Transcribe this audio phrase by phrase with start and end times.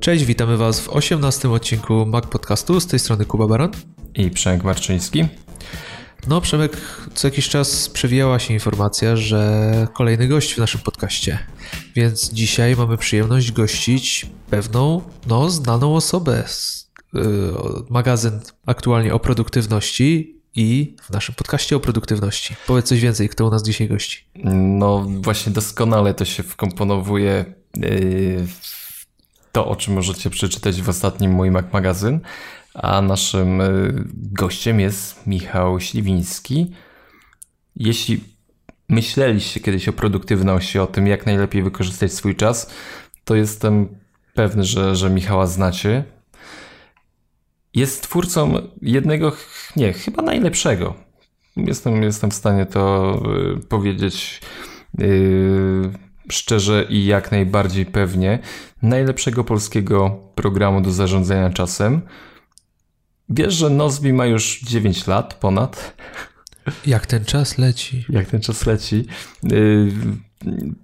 [0.00, 2.80] Cześć, witamy Was w 18 odcinku Mac Podcastu.
[2.80, 3.70] Z tej strony Kuba Baron.
[4.14, 5.26] I Przemek Marczyński.
[6.26, 6.76] No, Przemek,
[7.14, 11.38] co jakiś czas przewijała się informacja, że kolejny gość w naszym podcaście.
[11.94, 16.44] Więc dzisiaj mamy przyjemność gościć pewną, no, znaną osobę.
[17.12, 17.22] Yy,
[17.90, 22.54] magazyn aktualnie o produktywności i w naszym podcaście o produktywności.
[22.66, 24.24] Powiedz coś więcej, kto u nas dzisiaj gości.
[24.54, 27.44] No, właśnie doskonale to się wkomponowuje
[27.76, 28.85] yy, w
[29.56, 32.20] to, o czym możecie przeczytać w ostatnim mój Mac magazyn.
[32.74, 36.72] A naszym yy, gościem jest Michał Śliwiński.
[37.76, 38.20] Jeśli
[38.88, 42.70] myśleliście kiedyś o produktywności, o tym, jak najlepiej wykorzystać swój czas,
[43.24, 43.88] to jestem
[44.34, 46.04] pewny, że, że Michała znacie.
[47.74, 49.32] Jest twórcą jednego,
[49.76, 50.94] nie, chyba najlepszego.
[51.56, 53.14] Jestem, jestem w stanie to
[53.56, 54.40] y, powiedzieć
[54.98, 58.38] yy, szczerze i jak najbardziej pewnie.
[58.82, 62.02] Najlepszego polskiego programu do zarządzania czasem.
[63.28, 65.96] Wiesz, że Nozbi ma już 9 lat ponad.
[66.86, 68.04] Jak ten czas leci.
[68.08, 69.06] Jak ten czas leci.
[69.42, 69.92] Yy,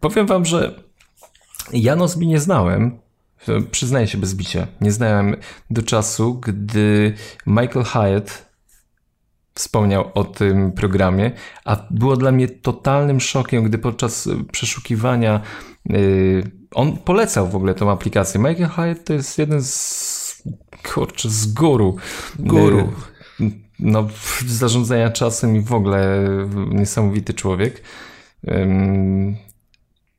[0.00, 0.82] powiem wam, że
[1.72, 2.98] ja Nozbi nie znałem.
[3.70, 4.66] Przyznaję się bez bicia.
[4.80, 5.36] Nie znałem
[5.70, 7.14] do czasu, gdy
[7.46, 8.51] Michael Hyatt
[9.54, 11.30] wspomniał o tym programie,
[11.64, 15.40] a było dla mnie totalnym szokiem, gdy podczas przeszukiwania
[15.86, 18.40] yy, on polecał w ogóle tą aplikację.
[18.40, 20.42] Michael Hyatt to jest jeden z
[20.92, 21.96] kurczę, z guru.
[22.38, 22.92] Guru.
[23.40, 24.08] Yy, no,
[24.46, 26.28] zarządzania czasem i w ogóle
[26.70, 27.82] niesamowity człowiek.
[28.44, 28.56] Yy,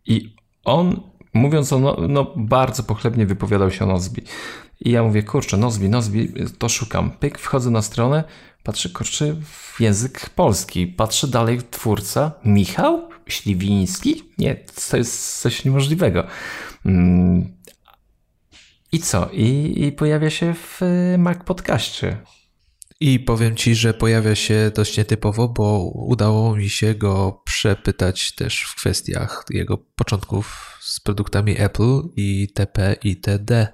[0.06, 1.02] I on,
[1.34, 4.22] mówiąc o, no, no, bardzo pochlebnie wypowiadał się o Nozbi.
[4.80, 7.12] I ja mówię, kurczę, Nozbi, Nozbi, to szukam.
[7.12, 8.24] Pyk, wchodzę na stronę,
[8.64, 10.88] patrzę, kurczę, w język polski.
[10.88, 14.24] Patrzę dalej, twórca, Michał Śliwiński?
[14.38, 14.56] Nie,
[14.90, 16.28] to jest coś niemożliwego.
[18.92, 19.30] I co?
[19.34, 20.82] I, i pojawia się w
[21.18, 22.18] Mac Podcaście.
[23.00, 28.62] I powiem ci, że pojawia się dość nietypowo, bo udało mi się go przepytać też
[28.62, 33.68] w kwestiach jego początków z produktami Apple i TP i TD.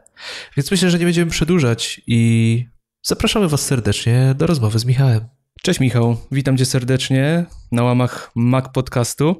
[0.58, 2.66] Więc myślę, że nie będziemy przedłużać i
[3.02, 5.22] zapraszamy Was serdecznie do rozmowy z Michałem.
[5.62, 9.38] Cześć Michał, witam Cię serdecznie na łamach Mac Podcastu.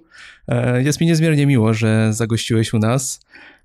[0.78, 3.20] Jest mi niezmiernie miło, że zagościłeś u nas.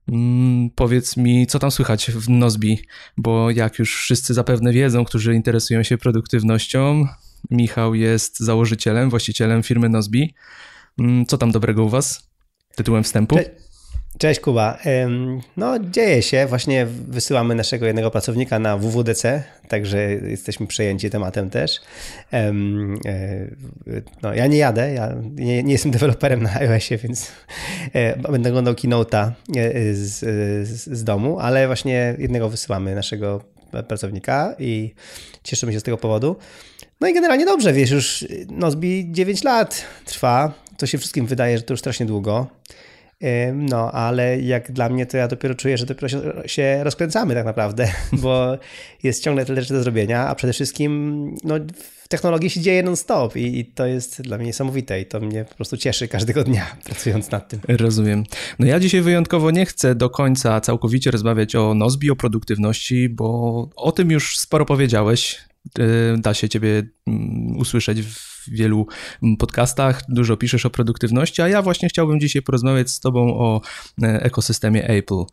[0.08, 2.78] Mm, powiedz mi, co tam słychać w Nozbi,
[3.16, 7.06] bo jak już wszyscy zapewne wiedzą, którzy interesują się produktywnością,
[7.50, 10.34] Michał jest założycielem, właścicielem firmy Nozbi.
[10.98, 12.30] Mm, co tam dobrego u Was?
[12.76, 13.36] Tytułem wstępu.
[13.36, 13.50] Cześć,
[14.18, 14.78] Cześć Kuba.
[15.56, 21.80] No dzieje się, właśnie wysyłamy naszego jednego pracownika na WWDC, także jesteśmy przejęci tematem też.
[22.32, 22.52] E,
[24.22, 27.32] no, ja nie jadę, ja nie, nie jestem deweloperem na iOSie, więc
[27.92, 30.18] e, będę oglądał keynote'a e, z,
[30.68, 33.44] z, z domu, ale właśnie jednego wysyłamy naszego
[33.88, 34.94] pracownika i
[35.42, 36.36] cieszymy się z tego powodu.
[37.00, 41.64] No i generalnie dobrze, wiesz, już Nozbi 9 lat trwa, to się wszystkim wydaje, że
[41.64, 42.46] to już strasznie długo.
[43.54, 46.08] No, ale jak dla mnie, to ja dopiero czuję, że dopiero
[46.46, 47.88] się, rozkręcamy tak naprawdę,
[48.22, 48.58] bo
[49.02, 51.54] jest ciągle tyle rzeczy do zrobienia, a przede wszystkim no,
[52.02, 55.44] w technologii się dzieje non-stop i, i, to jest dla mnie niesamowite i to mnie
[55.44, 57.60] po prostu cieszy każdego dnia pracując nad tym.
[57.68, 58.24] Rozumiem.
[58.58, 63.68] No ja dzisiaj wyjątkowo nie chcę do końca całkowicie rozmawiać o Nozbi, o produktywności, bo
[63.76, 65.40] o tym już sporo powiedziałeś.
[66.18, 68.86] Da się ciebie mm, usłyszeć w w wielu
[69.38, 73.60] podcastach, dużo piszesz o produktywności, a ja właśnie chciałbym dzisiaj porozmawiać z Tobą o
[74.02, 75.24] e, ekosystemie Apple.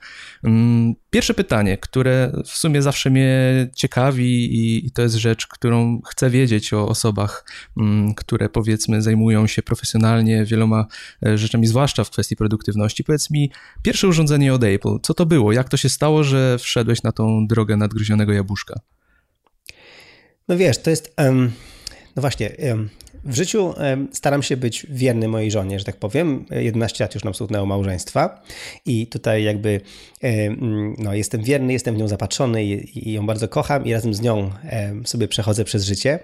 [0.44, 4.50] Mm, pierwsze pytanie, które w sumie zawsze mnie ciekawi
[4.85, 7.45] i to jest rzecz, którą chcę wiedzieć o osobach,
[7.77, 10.85] mm, które powiedzmy zajmują się profesjonalnie wieloma
[11.25, 13.03] e, rzeczami, zwłaszcza w kwestii produktywności.
[13.03, 13.51] Powiedz mi,
[13.83, 15.51] pierwsze urządzenie od Apple, co to było?
[15.51, 18.80] Jak to się stało, że wszedłeś na tą drogę nadgryzionego jabłuszka?
[20.47, 21.13] No wiesz, to jest.
[21.18, 21.51] Um
[22.16, 22.50] no właśnie,
[23.25, 23.74] w życiu
[24.12, 26.46] staram się być wierny mojej żonie, że tak powiem.
[26.50, 28.42] 11 lat już nam słutnęło małżeństwa
[28.86, 29.81] i tutaj jakby
[30.98, 34.52] no, jestem wierny, jestem w nią zapatrzony i, ją bardzo kocham i razem z nią
[35.06, 36.19] sobie przechodzę przez życie.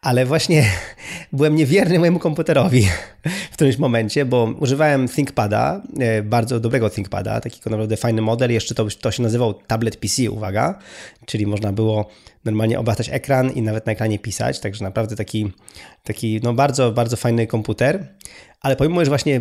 [0.00, 0.64] Ale właśnie
[1.32, 2.88] byłem niewierny mojemu komputerowi
[3.52, 8.52] w którymś momencie, bo używałem ThinkPada, e, bardzo dobrego ThinkPada, takiego naprawdę fajny model.
[8.52, 10.78] Jeszcze to, to się nazywał tablet PC, uwaga,
[11.26, 12.10] czyli można było
[12.44, 15.52] normalnie obracać ekran i nawet na ekranie pisać, także naprawdę taki,
[16.02, 18.08] taki no bardzo, bardzo fajny komputer,
[18.60, 19.40] ale pomimo, że właśnie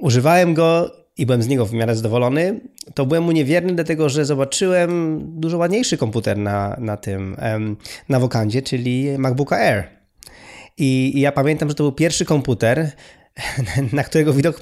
[0.00, 2.60] używałem go i byłem z niego w miarę zadowolony,
[2.94, 7.36] to byłem mu niewierny, dlatego że zobaczyłem dużo ładniejszy komputer na, na tym,
[8.08, 9.88] na Wokandzie, czyli MacBooka Air.
[10.78, 12.90] I, I ja pamiętam, że to był pierwszy komputer,
[13.92, 14.60] na którego widok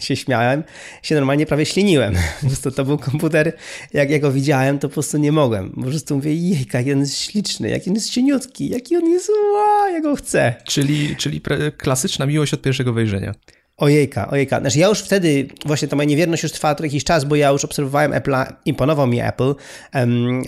[0.00, 0.64] się śmiałem,
[1.02, 2.14] się normalnie prawie śliniłem.
[2.40, 3.52] Po prostu to był komputer,
[3.92, 5.70] jak ja go widziałem, to po prostu nie mogłem.
[5.70, 9.28] Po prostu mówię, jejka, jaki on jest śliczny, jaki on jest cieniutki, jaki on jest,
[9.54, 10.54] ła, ja go chcę.
[10.64, 11.40] Czyli, czyli
[11.76, 13.34] klasyczna miłość od pierwszego wejrzenia.
[13.76, 14.60] Ojejka, ojejka.
[14.60, 17.64] Znaczy ja już wtedy, właśnie ta moja niewierność już trwała jakiś czas, bo ja już
[17.64, 19.54] obserwowałem Apple'a, imponował mi Apple.
[19.94, 20.42] Um,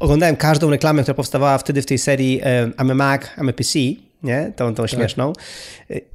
[0.00, 3.52] oglądałem każdą reklamę, która powstawała wtedy w tej serii um, I'm a Mac, I'm a
[3.52, 3.78] PC,
[4.24, 4.52] nie?
[4.56, 4.90] Tą, tą tak.
[4.90, 5.32] śmieszną.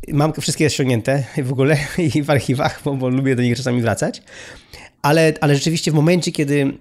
[0.07, 1.77] Mam wszystkie ściągnięte w ogóle
[2.15, 4.21] i w archiwach, bo, bo lubię do nich czasami wracać.
[5.01, 6.73] Ale, ale rzeczywiście w momencie, kiedy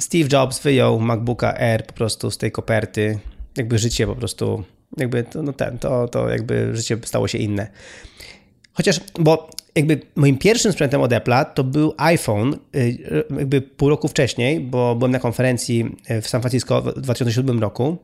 [0.00, 3.18] Steve Jobs wyjął MacBooka Air po prostu z tej koperty,
[3.56, 4.64] jakby życie po prostu,
[4.96, 7.68] jakby to, no ten, to, to jakby życie stało się inne.
[8.72, 12.98] Chociaż, bo jakby moim pierwszym sprzętem od Apple'a to był iPhone, y,
[13.38, 17.98] jakby pół roku wcześniej, bo byłem na konferencji w San Francisco w 2007 roku,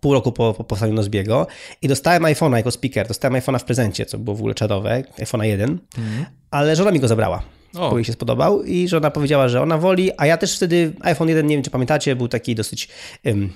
[0.00, 1.46] pół roku po, po powstaniu Nozbiego
[1.82, 5.42] i dostałem iPhone'a jako speaker, dostałem iPhone'a w prezencie, co było w ogóle czadowe, iPhone'a
[5.42, 6.26] 1, mhm.
[6.50, 7.42] ale żona mi go zabrała.
[7.74, 7.90] O.
[7.90, 11.28] Bo jej się spodobał i żona powiedziała, że ona woli, a ja też wtedy iPhone
[11.28, 12.88] 1, nie wiem czy pamiętacie, był taki dosyć
[13.24, 13.52] um,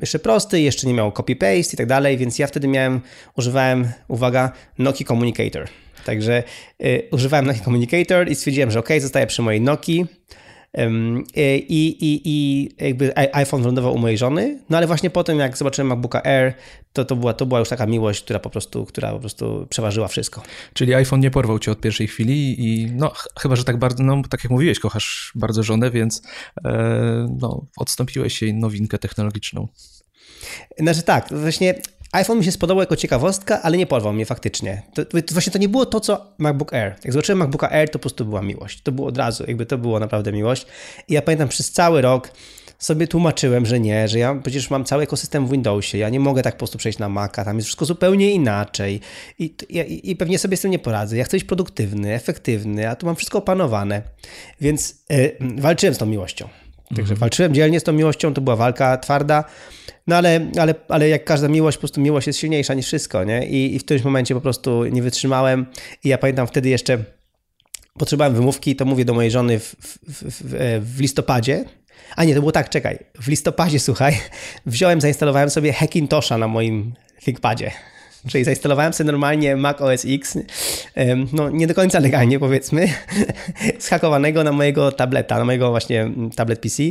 [0.00, 3.00] jeszcze prosty, jeszcze nie miał copy-paste i tak dalej, więc ja wtedy miałem,
[3.36, 5.68] używałem, uwaga, Nokia Communicator.
[6.04, 6.42] Także
[6.84, 10.06] y, używałem Nokia Communicator i stwierdziłem, że ok, zostaję przy mojej Nokii.
[10.74, 15.56] Um, i, i, I jakby iPhone wylądował u mojej żony, no ale właśnie potem jak
[15.56, 16.54] zobaczyłem MacBooka Air,
[16.92, 20.08] to, to, była, to była już taka miłość, która po prostu, która po prostu przeważyła
[20.08, 20.42] wszystko.
[20.72, 24.22] Czyli iPhone nie porwał cię od pierwszej chwili i no chyba, że tak bardzo, no
[24.30, 26.22] tak jak mówiłeś, kochasz bardzo żonę, więc
[26.64, 29.68] e, no, odstąpiłeś jej nowinkę technologiczną.
[30.78, 31.74] Znaczy tak, właśnie
[32.12, 34.82] iPhone mi się spodobał jako ciekawostka, ale nie porwał mnie faktycznie.
[34.94, 36.94] To, to, właśnie to nie było to, co MacBook Air.
[37.04, 38.82] Jak zobaczyłem MacBooka Air, to po prostu była miłość.
[38.82, 40.66] To było od razu, jakby to było naprawdę miłość.
[41.08, 42.30] I ja pamiętam przez cały rok
[42.78, 46.42] sobie tłumaczyłem, że nie, że ja przecież mam cały ekosystem w Windowsie, ja nie mogę
[46.42, 49.00] tak po prostu przejść na Maca, tam jest wszystko zupełnie inaczej
[49.38, 51.16] i, i, i pewnie sobie z tym nie poradzę.
[51.16, 54.02] Ja chcę być produktywny, efektywny, a tu mam wszystko opanowane.
[54.60, 56.48] Więc yy, walczyłem z tą miłością.
[56.96, 57.18] Także mhm.
[57.18, 59.44] walczyłem dzielnie z tą miłością, to była walka twarda,
[60.06, 63.46] no ale, ale, ale jak każda miłość, po prostu miłość jest silniejsza niż wszystko, nie?
[63.46, 65.66] I, i w którymś momencie po prostu nie wytrzymałem
[66.04, 66.98] i ja pamiętam wtedy jeszcze
[67.98, 69.76] potrzebowałem wymówki, to mówię do mojej żony w,
[70.08, 71.64] w, w, w listopadzie,
[72.16, 74.18] a nie, to było tak, czekaj, w listopadzie, słuchaj,
[74.66, 77.70] wziąłem, zainstalowałem sobie Hackintosha na moim ThinkPadzie.
[78.28, 80.38] Czyli zainstalowałem sobie normalnie Mac OS X,
[81.32, 82.88] no nie do końca legalnie powiedzmy,
[83.78, 86.82] zhakowanego na mojego tableta, na mojego właśnie tablet PC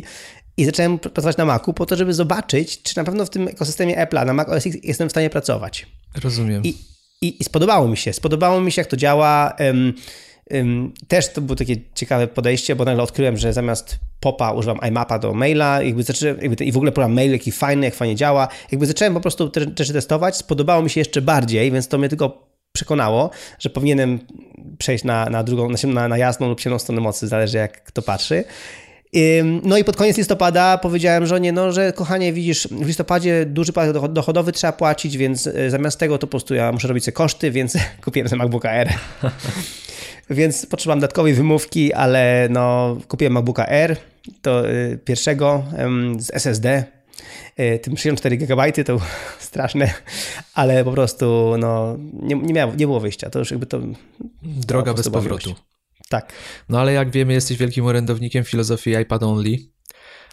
[0.57, 4.05] i zacząłem pracować na Macu po to, żeby zobaczyć, czy na pewno w tym ekosystemie
[4.05, 5.87] Apple'a na Mac OS X jestem w stanie pracować.
[6.23, 6.63] Rozumiem.
[6.63, 6.75] I,
[7.21, 8.13] i, i spodobało mi się.
[8.13, 9.55] Spodobało mi się, jak to działa.
[9.59, 9.93] Um,
[11.07, 15.33] też to było takie ciekawe podejście, bo nagle odkryłem, że zamiast popa używam iMapa do
[15.33, 18.47] maila jakby zacząłem, jakby i w ogóle program mail, jaki fajny, jak fajnie działa.
[18.71, 20.35] Jakby zacząłem po prostu te rzeczy testować.
[20.35, 24.19] Spodobało mi się jeszcze bardziej, więc to mnie tylko przekonało, że powinienem
[24.77, 28.43] przejść na, na drugą, na, na jasną lub ciemną stronę mocy, zależy jak kto patrzy.
[29.63, 34.11] No i pod koniec listopada powiedziałem żonie, no, że kochanie, widzisz, w listopadzie duży podatek
[34.11, 37.51] dochodowy trzeba płacić, więc e, zamiast tego to po prostu ja muszę robić sobie koszty,
[37.51, 38.89] więc kupiłem sobie MacBooka Air.
[40.31, 43.97] więc potrzebowałem dodatkowej wymówki, ale no, kupiłem MacBooka Air,
[44.41, 45.63] to e, pierwszego
[46.17, 46.83] z SSD,
[47.57, 49.01] e, tym 64 GB to
[49.39, 49.93] straszne,
[50.53, 53.29] ale po prostu no, nie, nie, miało, nie było wyjścia.
[53.29, 53.79] To już jakby to.
[54.43, 55.55] Droga bez powrotu.
[56.09, 56.33] Tak.
[56.69, 59.57] No ale jak wiemy, jesteś wielkim orędownikiem filozofii iPad only.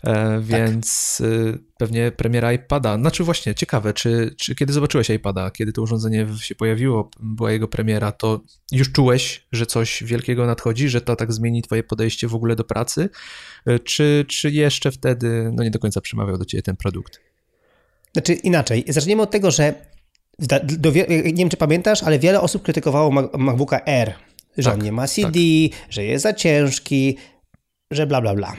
[0.04, 1.60] E, więc tak.
[1.78, 2.98] pewnie premiera iPada.
[2.98, 7.68] Znaczy właśnie, ciekawe, czy, czy kiedy zobaczyłeś iPada, kiedy to urządzenie się pojawiło, była jego
[7.68, 8.40] premiera, to
[8.72, 12.64] już czułeś, że coś wielkiego nadchodzi, że to tak zmieni twoje podejście w ogóle do
[12.64, 13.08] pracy?
[13.66, 17.20] E, czy, czy jeszcze wtedy no nie do końca przemawiał do ciebie ten produkt?
[18.12, 19.74] Znaczy inaczej, zaczniemy od tego, że
[20.62, 20.90] do,
[21.24, 24.14] nie wiem, czy pamiętasz, ale wiele osób krytykowało MacBooka Air
[24.58, 25.38] że tak, on nie ma CD,
[25.70, 25.80] tak.
[25.90, 27.16] że jest za ciężki,
[27.90, 28.56] że bla, bla, bla.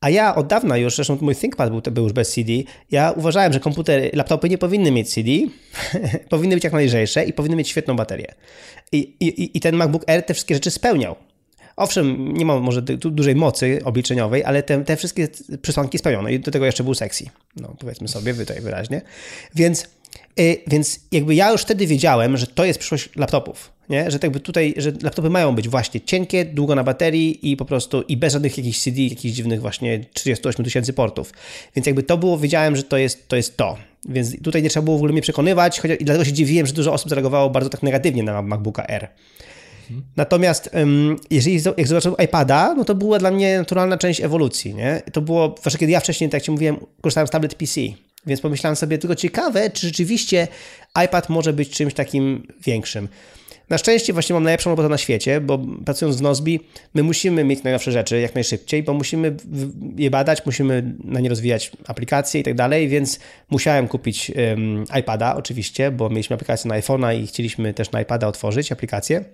[0.00, 2.52] A ja od dawna już, zresztą mój ThinkPad był, był już bez CD,
[2.90, 5.30] ja uważałem, że komputery, laptopy nie powinny mieć CD,
[6.28, 8.34] powinny być jak najlżejsze i powinny mieć świetną baterię.
[8.92, 11.16] I, i, I ten MacBook Air te wszystkie rzeczy spełniał.
[11.76, 15.28] Owszem, nie ma może dużej mocy obliczeniowej, ale te, te wszystkie
[15.62, 17.24] przesłanki spełnione i do tego jeszcze był sexy.
[17.56, 19.02] No, powiedzmy sobie tutaj wyraźnie.
[19.54, 19.88] Więc,
[20.36, 24.10] yy, więc jakby ja już wtedy wiedziałem, że to jest przyszłość laptopów nie?
[24.10, 27.64] że tak jakby tutaj, że laptopy mają być właśnie cienkie, długo na baterii i po
[27.64, 31.32] prostu i bez żadnych jakichś CD, jakichś dziwnych właśnie 38 tysięcy portów.
[31.76, 33.36] Więc jakby to było, wiedziałem, że to jest to.
[33.36, 33.76] Jest to.
[34.08, 36.72] Więc tutaj nie trzeba było w ogóle mnie przekonywać, chociaż, i dlatego się dziwiłem, że
[36.72, 39.08] dużo osób zareagowało bardzo tak negatywnie na MacBooka R.
[40.16, 40.70] Natomiast
[41.30, 45.02] jeżeli jak zobaczyłem iPada, no to była dla mnie naturalna część ewolucji, nie?
[45.12, 47.80] To było, zwłaszcza kiedy ja wcześniej, tak jak ci mówiłem, korzystałem z tablet PC,
[48.26, 50.48] więc pomyślałem sobie, tylko ciekawe, czy rzeczywiście
[51.04, 53.08] iPad może być czymś takim większym.
[53.70, 56.60] Na szczęście właśnie mam najlepszą robotę na świecie, bo pracując w Nozbi,
[56.94, 59.36] my musimy mieć najnowsze rzeczy jak najszybciej, bo musimy
[59.96, 63.18] je badać, musimy na nie rozwijać aplikacje i tak dalej, więc
[63.50, 68.26] musiałem kupić um, iPada oczywiście, bo mieliśmy aplikację na iPhone'a i chcieliśmy też na iPada
[68.26, 69.24] otworzyć aplikację.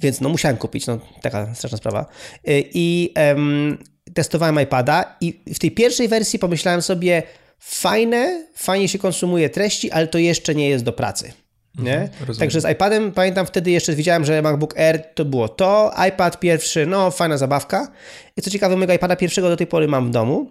[0.00, 2.06] Więc no musiałem kupić, no taka straszna sprawa.
[2.48, 3.78] Y, I um,
[4.14, 7.22] testowałem iPada i w tej pierwszej wersji pomyślałem sobie,
[7.58, 11.32] fajne, fajnie się konsumuje treści, ale to jeszcze nie jest do pracy.
[11.78, 12.00] Nie?
[12.00, 16.40] Mhm, Także z iPadem pamiętam wtedy jeszcze widziałem, że MacBook Air to było to, iPad
[16.40, 17.92] pierwszy, no fajna zabawka.
[18.36, 20.50] I co ciekawe, mojego iPada pierwszego do tej pory mam w domu.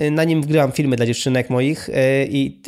[0.00, 1.92] Y, na nim wgrywam filmy dla dziewczynek moich y,
[2.30, 2.62] i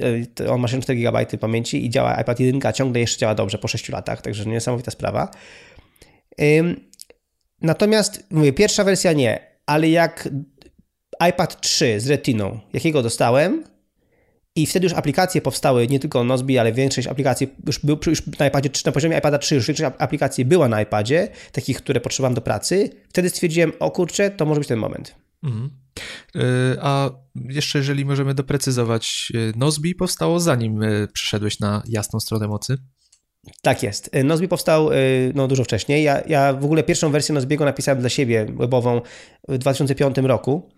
[0.48, 3.88] on ma 64 GB pamięci i działa iPad 1, ciągle jeszcze działa dobrze po 6
[3.88, 5.30] latach, także niesamowita sprawa.
[7.62, 10.28] Natomiast mówię, pierwsza wersja nie, ale jak
[11.28, 13.64] iPad 3 z Retiną, jakiego dostałem,
[14.56, 18.46] i wtedy już aplikacje powstały, nie tylko Nozbi, ale większość aplikacji już, był, już na
[18.46, 22.40] iPadzie, na poziomie iPada 3 już większość aplikacji była na iPadzie, takich, które potrzebowałem do
[22.40, 22.90] pracy.
[23.08, 25.14] Wtedy stwierdziłem, o kurczę, to może być ten moment.
[25.42, 25.70] Mhm.
[26.36, 26.40] E,
[26.80, 32.76] a jeszcze jeżeli możemy doprecyzować, e, Nozbi powstało zanim e, przyszedłeś na jasną stronę mocy?
[33.62, 34.10] Tak jest.
[34.24, 34.90] Nozbi powstał
[35.34, 36.04] no, dużo wcześniej.
[36.04, 39.00] Ja, ja w ogóle pierwszą wersję Nozbiego napisałem dla siebie webową
[39.48, 40.70] w 2005 roku.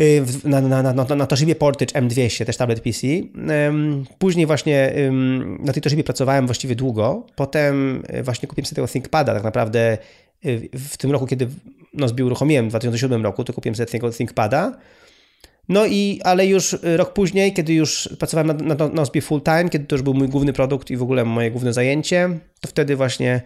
[0.00, 3.06] Y, na, na, na, na Toshibie Portage M200, też tablet PC.
[4.18, 4.94] Później właśnie
[5.58, 7.26] na tej Toshibie pracowałem właściwie długo.
[7.36, 9.98] Potem y, właśnie kupiłem sobie tego ThinkPada tak naprawdę
[10.46, 11.48] y, w tym roku, kiedy
[11.94, 14.78] Nozbi uruchomiłem w 2007 roku, to kupiłem sobie tego ThinkPada.
[15.68, 19.84] No i, ale już rok później, kiedy już pracowałem na, na Nozbi full time, kiedy
[19.84, 23.42] to już był mój główny produkt i w ogóle moje główne zajęcie, to wtedy właśnie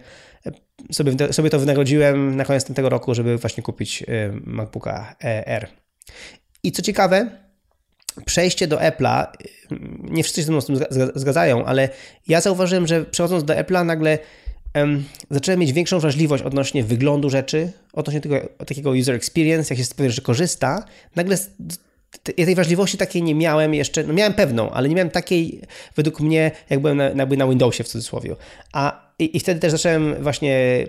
[0.91, 4.03] sobie, sobie to wynagrodziłem na koniec tego roku, żeby właśnie kupić
[4.45, 5.67] MacBooka R.
[6.63, 7.29] I co ciekawe,
[8.25, 9.27] przejście do Apple'a,
[10.01, 10.79] nie wszyscy się ze mną z tym
[11.15, 11.89] zgadzają, ale
[12.27, 14.19] ja zauważyłem, że przechodząc do Apple'a nagle
[14.75, 18.35] um, zacząłem mieć większą wrażliwość odnośnie wyglądu rzeczy, odnośnie tego
[18.67, 20.85] takiego user experience, jak się z pewnej rzeczy korzysta.
[21.15, 21.37] Nagle
[22.37, 25.61] ja tej wrażliwości takiej nie miałem jeszcze, no miałem pewną, ale nie miałem takiej
[25.95, 28.35] według mnie, jak byłem na, jakby na Windowsie w cudzysłowie.
[28.73, 30.85] A i, i wtedy też zacząłem właśnie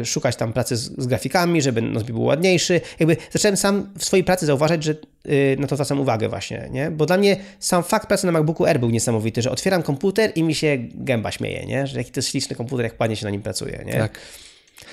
[0.00, 2.80] y, szukać tam pracy z, z, grafikami, żeby Nozbi był ładniejszy.
[3.00, 4.94] Jakby zacząłem sam w swojej pracy zauważać, że
[5.26, 6.90] y, na to zwracam uwagę właśnie, nie?
[6.90, 10.42] Bo dla mnie sam fakt pracy na MacBooku R był niesamowity, że otwieram komputer i
[10.42, 11.86] mi się gęba śmieje, nie?
[11.86, 13.92] Że jaki to jest śliczny komputer, jak ładnie się na nim pracuje, nie?
[13.92, 14.18] Tak.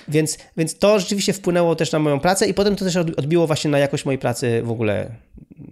[0.07, 3.71] Więc, więc to rzeczywiście wpłynęło też na moją pracę i potem to też odbiło właśnie
[3.71, 5.11] na jakość mojej pracy w ogóle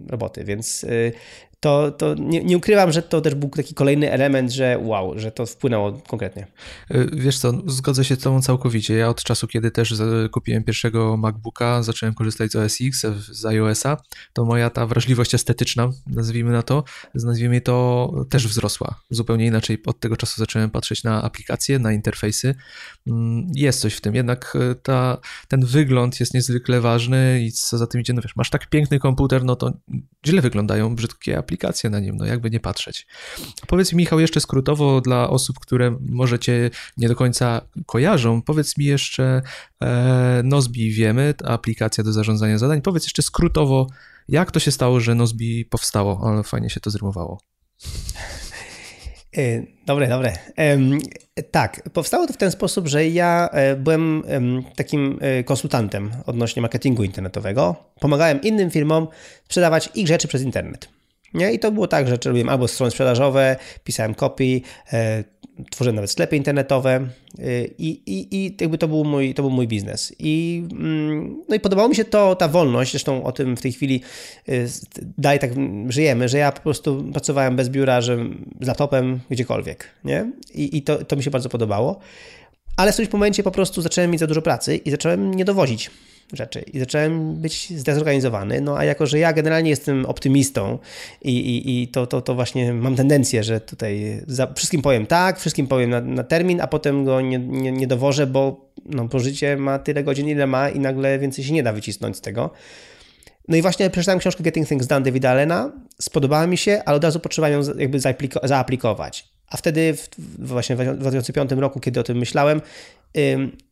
[0.08, 1.12] roboty, więc y,
[1.60, 5.32] to, to nie, nie, ukrywam, że to też był taki kolejny element, że wow, że
[5.32, 6.46] to wpłynęło konkretnie.
[6.94, 8.94] Y, wiesz co, zgodzę się z tobą całkowicie.
[8.94, 9.94] Ja od czasu, kiedy też
[10.30, 13.96] kupiłem pierwszego MacBooka, zacząłem korzystać z OS X, z iOS-a,
[14.32, 16.84] to moja ta wrażliwość estetyczna, nazwijmy na to,
[17.14, 19.00] nazwijmy to, też wzrosła.
[19.10, 22.54] Zupełnie inaczej od tego czasu zacząłem patrzeć na aplikacje, na interfejsy.
[23.06, 27.78] Mm, jest coś w tym, jednak y, ta, ten wygląd jest niezwykle ważny i co
[27.78, 29.72] za tym idzie, no wiesz, masz tak piękny komputer, no to
[30.26, 33.06] źle wyglądają brzydkie aplikacje na nim, no jakby nie patrzeć.
[33.66, 38.78] Powiedz mi, Michał, jeszcze skrótowo dla osób, które może cię nie do końca kojarzą, powiedz
[38.78, 39.42] mi jeszcze,
[39.82, 43.86] e, Nozbi wiemy, aplikacja do zarządzania zadań, powiedz jeszcze skrótowo,
[44.28, 47.40] jak to się stało, że Nozbi powstało, ale fajnie się to zrymowało.
[49.36, 50.32] E, dobre, dobre.
[51.50, 54.22] tak, powstało to w ten sposób, że ja e, byłem
[54.76, 57.76] takim e, konsultantem odnośnie marketingu internetowego.
[58.00, 59.08] Pomagałem innym firmom
[59.44, 60.95] sprzedawać ich rzeczy przez internet.
[61.36, 61.52] Nie?
[61.52, 64.60] I to było tak, że robiłem albo strony sprzedażowe, pisałem copy,
[64.92, 65.24] e,
[65.70, 69.68] tworzyłem nawet sklepy internetowe e, i, i, i jakby to był, mój, to był mój
[69.68, 70.14] biznes.
[70.18, 73.72] I, mm, no i podobało mi się to, ta wolność, zresztą o tym w tej
[73.72, 74.02] chwili
[74.48, 74.52] e,
[75.18, 75.50] dalej tak
[75.88, 78.18] żyjemy, że ja po prostu pracowałem bez biura, że
[78.60, 80.32] z laptopem gdziekolwiek, nie?
[80.54, 81.98] I, i to, to mi się bardzo podobało.
[82.76, 85.90] Ale w którymś momencie po prostu zacząłem mieć za dużo pracy i zacząłem nie dowozić
[86.32, 90.78] rzeczy i zacząłem być zdezorganizowany, no a jako, że ja generalnie jestem optymistą
[91.22, 94.22] i, i, i to, to, to właśnie mam tendencję, że tutaj
[94.54, 98.26] wszystkim powiem tak, wszystkim powiem na, na termin, a potem go nie, nie, nie dowożę,
[98.26, 102.16] bo no, pożycie ma tyle godzin, ile ma i nagle więcej się nie da wycisnąć
[102.16, 102.50] z tego.
[103.48, 107.04] No i właśnie przeczytałem książkę Getting Things Done Davida Allena, spodobała mi się, ale od
[107.04, 108.00] razu potrzebowałem ją jakby
[108.42, 109.28] zaaplikować.
[109.50, 112.60] A wtedy w, właśnie w 2005 roku, kiedy o tym myślałem,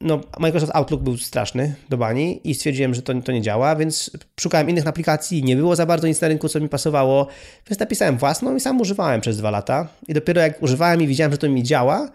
[0.01, 4.11] no, Microsoft Outlook był straszny do bani i stwierdziłem, że to, to nie działa, więc
[4.41, 7.27] szukałem innych aplikacji, nie było za bardzo nic na rynku, co mi pasowało,
[7.71, 9.89] więc napisałem własną i sam używałem przez dwa lata.
[10.09, 12.11] I dopiero jak używałem i widziałem, że to mi działa,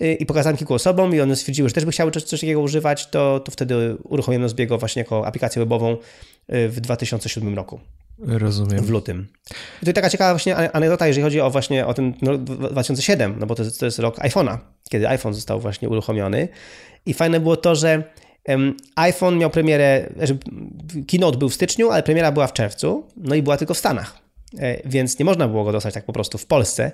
[0.00, 2.60] y, i pokazałem kilku osobom i one stwierdziły, że też by chciały coś, coś takiego
[2.60, 5.96] używać, to, to wtedy uruchomiłem Nozbiego właśnie jako aplikację webową
[6.52, 7.80] y, w 2007 roku.
[8.20, 8.84] Rozumiem.
[8.84, 9.28] w lutym.
[9.82, 13.46] I to taka ciekawa właśnie anegdota, jeżeli chodzi o właśnie o ten rok 2007, no
[13.46, 14.58] bo to, to jest rok iPhone'a,
[14.90, 16.48] kiedy iPhone został właśnie uruchomiony.
[17.06, 18.02] I fajne było to, że
[18.96, 20.36] iPhone miał premierę, że
[21.08, 24.18] keynote był w styczniu, ale premiera była w czerwcu, no i była tylko w Stanach.
[24.58, 26.84] E, Więc nie można było go dostać tak po prostu w Polsce.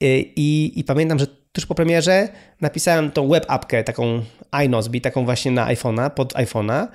[0.00, 2.28] E, I, i pamiętam, że tuż po premierze
[2.60, 4.22] napisałem tą web appkę, taką
[4.64, 6.86] iNosby, taką właśnie na iPhone'a, pod iPhone'a.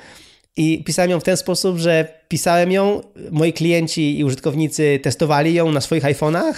[0.57, 5.71] I pisałem ją w ten sposób, że pisałem ją, moi klienci i użytkownicy testowali ją
[5.71, 6.53] na swoich iPhone'ach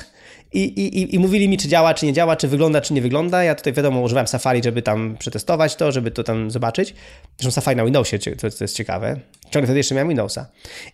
[0.53, 3.43] i, i, i mówili mi, czy działa, czy nie działa, czy wygląda, czy nie wygląda.
[3.43, 6.95] Ja tutaj wiadomo, używałem Safari, żeby tam przetestować to, żeby to tam zobaczyć.
[7.37, 9.19] Zresztą Safari na Windowsie, to, to jest ciekawe.
[9.43, 10.47] Ciągle wtedy jeszcze miałem Windowsa.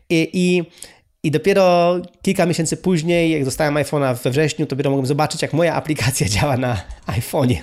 [0.10, 0.64] I, i
[1.26, 5.54] i dopiero kilka miesięcy później, jak dostałem iPhone'a we wrześniu, to dopiero mogłem zobaczyć, jak
[5.54, 7.58] moja aplikacja działa na iPhone'ie.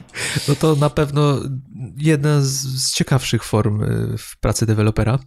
[0.49, 1.40] No to na pewno
[1.97, 5.19] jedna z, ciekawszych form y, w pracy dewelopera.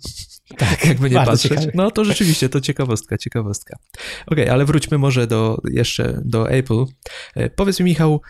[0.57, 1.51] Tak, jakby nie patrzeć.
[1.51, 1.71] ciekawe.
[1.73, 3.77] No to rzeczywiście to ciekawostka, ciekawostka.
[4.27, 6.85] Okej, ale wróćmy może do jeszcze do Apple.
[7.35, 8.21] E, Powiedz mi, Michał,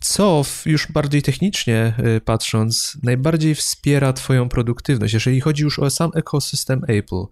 [0.00, 5.90] co w, już bardziej technicznie y, patrząc, najbardziej wspiera Twoją produktywność, jeżeli chodzi już o
[5.90, 7.24] sam ekosystem Apple?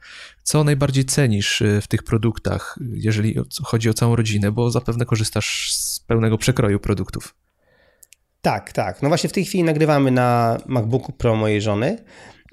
[0.43, 5.73] Co najbardziej cenisz y, w tych produktach, jeżeli chodzi o całą rodzinę, bo zapewne korzystasz
[5.73, 7.35] z pełnego przekroju produktów?
[8.43, 9.03] Tak, tak.
[9.03, 12.05] No właśnie w tej chwili nagrywamy na MacBooku Pro mojej żony,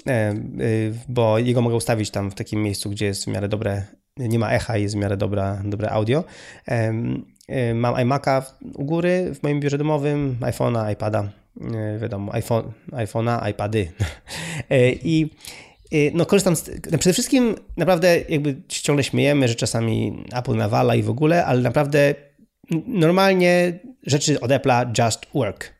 [0.07, 3.85] e, y, bo jego mogę ustawić tam w takim miejscu, gdzie jest w miarę dobre,
[4.17, 6.23] nie ma echa jest w miarę dobra, dobre audio.
[7.49, 8.41] Y, Mam iMac'a
[8.75, 11.31] u góry w moim biurze domowym, iPhone'a, iPada,
[11.61, 13.91] y, wiadomo, iPhone, iPhone'a, iPady.
[14.69, 15.29] E, I
[16.13, 21.03] no korzystam z, no przede wszystkim naprawdę jakby ciągle śmiejemy, że czasami Apple nawala i
[21.03, 22.15] w ogóle, ale naprawdę
[22.87, 25.73] normalnie rzeczy od Apple'a just work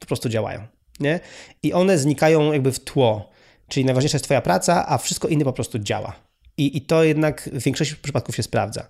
[0.00, 0.60] po prostu działają,
[1.00, 1.20] nie?
[1.62, 3.30] I one znikają jakby w tło,
[3.68, 6.12] czyli najważniejsza jest twoja praca, a wszystko inne po prostu działa.
[6.56, 8.88] I, i to jednak w większości przypadków się sprawdza.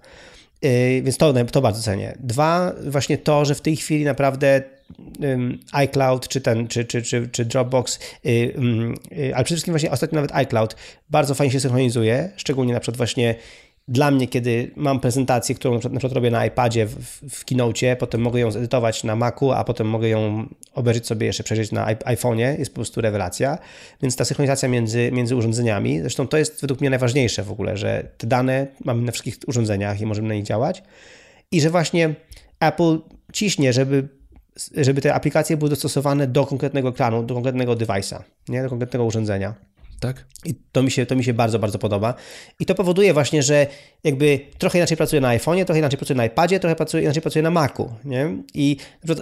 [0.63, 2.17] Yy, więc to, to bardzo cenię.
[2.21, 4.63] Dwa, właśnie to, że w tej chwili naprawdę
[5.73, 10.17] iCloud, czy ten, czy, czy, czy, czy Dropbox, yy, yy, ale przede wszystkim właśnie ostatnio
[10.17, 10.77] nawet iCloud
[11.11, 13.35] bardzo fajnie się synchronizuje, szczególnie na przykład właśnie
[13.89, 16.95] dla mnie, kiedy mam prezentację, którą na przykład, robię na iPadzie w,
[17.31, 21.45] w, Keynote, potem mogę ją zedytować na Macu, a potem mogę ją obejrzeć sobie jeszcze,
[21.45, 23.59] przejrzeć na iPhone'ie, jest po prostu rewelacja.
[24.03, 28.09] Więc ta synchronizacja między, między urządzeniami, zresztą to jest według mnie najważniejsze w ogóle, że
[28.19, 30.83] te dane mamy na wszystkich urządzeniach i możemy na nich działać.
[31.53, 32.15] I że właśnie
[32.61, 32.99] Apple
[33.33, 34.09] ciśnie, żeby,
[34.77, 38.63] żeby te aplikacje były dostosowane do konkretnego ekranu, do konkretnego device'a, nie?
[38.63, 39.68] do konkretnego urządzenia.
[40.01, 40.27] Tak?
[40.45, 42.15] I to mi, się, to mi się bardzo, bardzo podoba.
[42.61, 43.67] I to powoduje właśnie, że
[44.05, 47.43] jakby trochę inaczej pracuję na iPhone'ie, trochę inaczej pracuję na iPadzie, trochę pracuję, inaczej pracuję
[47.43, 47.93] na Macu.
[48.05, 48.37] Nie?
[48.55, 48.77] I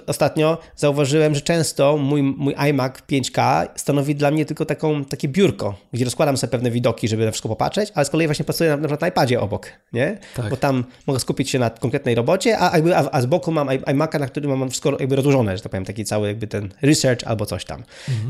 [0.07, 5.75] ostatnio zauważyłem, że często mój, mój iMac 5K stanowi dla mnie tylko taką, takie biurko,
[5.93, 8.75] gdzie rozkładam sobie pewne widoki, żeby na wszystko popatrzeć, ale z kolei właśnie pracuję na,
[8.75, 10.17] na przykład na iPadzie obok, nie?
[10.35, 10.49] Tak.
[10.49, 13.67] Bo tam mogę skupić się na konkretnej robocie, a, jakby, a, a z boku mam
[13.67, 17.23] iMac'a, na którym mam wszystko jakby rozłożone, że tak powiem, taki cały jakby ten research
[17.25, 17.83] albo coś tam,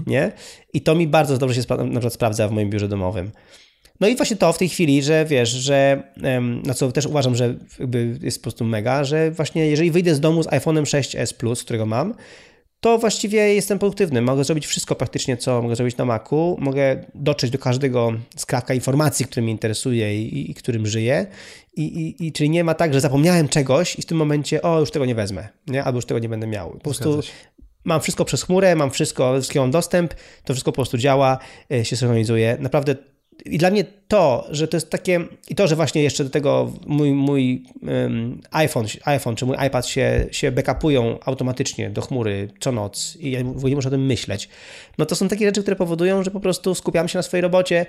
[0.08, 0.32] nie?
[0.74, 3.32] I to mi bardzo dobrze się spra- na przykład sprawdza w moim biurze domowym.
[4.00, 6.04] No i właśnie to w tej chwili, że wiesz, że
[6.66, 7.56] na co też uważam, że
[8.22, 11.86] jest po prostu mega, że właśnie jeżeli wyjdę z domu z iPhone'em 6s Plus, którego
[11.86, 12.14] mam,
[12.80, 14.22] to właściwie jestem produktywny.
[14.22, 16.58] Mogę zrobić wszystko praktycznie, co mogę zrobić na Macu.
[16.60, 21.28] Mogę dotrzeć do każdego skrawka informacji, który mnie interesuje i, i którym żyję.
[21.76, 24.80] I, i, I czyli nie ma tak, że zapomniałem czegoś i w tym momencie, o,
[24.80, 25.84] już tego nie wezmę, nie?
[25.84, 26.72] albo już tego nie będę miał.
[26.72, 27.22] Po prostu
[27.84, 31.38] mam wszystko przez chmurę, mam wszystko, wszystkiego mam dostęp, to wszystko po prostu działa,
[31.72, 32.58] e, się synchronizuje.
[32.60, 32.96] Naprawdę
[33.46, 35.20] i dla mnie to, że to jest takie,
[35.50, 39.88] i to, że właśnie jeszcze do tego mój, mój um, iPhone, iPhone czy mój iPad
[39.88, 44.50] się, się backupują automatycznie do chmury co noc i ja nie muszę o tym myśleć,
[44.98, 47.86] no to są takie rzeczy, które powodują, że po prostu skupiam się na swojej robocie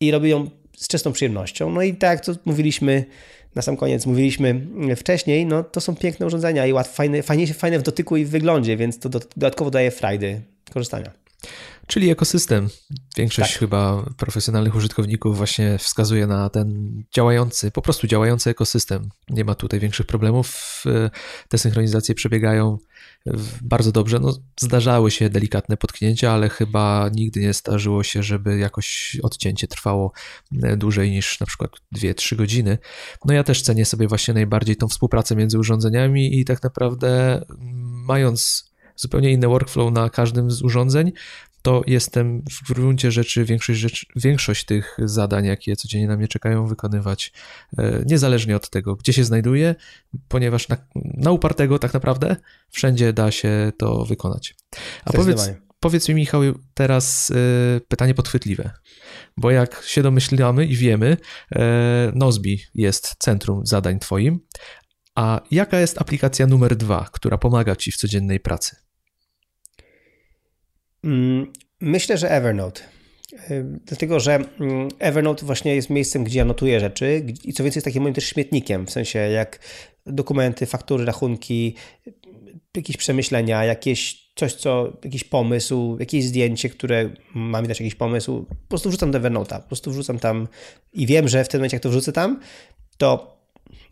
[0.00, 1.70] i robię ją z czystą przyjemnością.
[1.70, 3.04] No i tak to mówiliśmy
[3.54, 7.78] na sam koniec, mówiliśmy wcześniej, no to są piękne urządzenia i łatwo, fajne, fajnie, fajne
[7.78, 11.10] w dotyku i w wyglądzie, więc to do, dodatkowo daje frajdy korzystania.
[11.86, 12.68] Czyli ekosystem.
[13.16, 13.58] Większość Tak.
[13.60, 19.08] chyba profesjonalnych użytkowników właśnie wskazuje na ten działający, po prostu działający ekosystem.
[19.30, 20.82] Nie ma tutaj większych problemów.
[20.86, 21.10] Y,
[21.48, 22.78] Te synchronizacje przebiegają
[23.26, 24.18] w- bardzo dobrze.
[24.18, 30.12] No, zdarzały się delikatne potknięcia, ale chyba nigdy nie zdarzyło się, żeby jakoś odcięcie trwało
[30.62, 32.78] e, dłużej niż na przykład 2-3 godziny.
[33.24, 37.44] No ja też cenię sobie właśnie najbardziej tą współpracę między urządzeniami i tak naprawdę mm,
[38.04, 41.12] mając zupełnie inny workflow na każdym z urządzeń,
[41.62, 47.32] to jestem w gruncie rzeczy większość, większość tych zadań, jakie codziennie na mnie czekają, wykonywać
[47.78, 49.74] e, niezależnie od tego, gdzie się znajduję,
[50.28, 52.36] ponieważ na, na upartego tak naprawdę
[52.70, 54.54] wszędzie da się to wykonać.
[55.04, 56.42] A powiedz, powiedz mi, Michał,
[56.74, 58.70] teraz y, pytanie podchwytliwe.
[59.36, 61.16] Bo jak się domyślamy i wiemy,
[61.52, 61.58] y,
[62.14, 64.40] Nozbi jest centrum zadań Twoim.
[65.14, 68.76] A jaka jest aplikacja numer dwa, która pomaga Ci w codziennej pracy?
[71.04, 72.80] Mm, myślę, że Evernote.
[73.86, 77.84] Dlatego, że mm, Evernote właśnie jest miejscem, gdzie ja notuję rzeczy i co więcej jest
[77.84, 79.58] takim moim też śmietnikiem, w sensie jak
[80.06, 81.74] dokumenty, faktury, rachunki,
[82.76, 88.44] jakieś przemyślenia, jakieś coś, co, jakiś pomysł, jakieś zdjęcie, które ma mi dać jakiś pomysł,
[88.48, 90.48] po prostu wrzucam do Evernote'a, po prostu wrzucam tam
[90.92, 92.40] i wiem, że w tym momencie jak to wrzucę tam,
[92.96, 93.31] to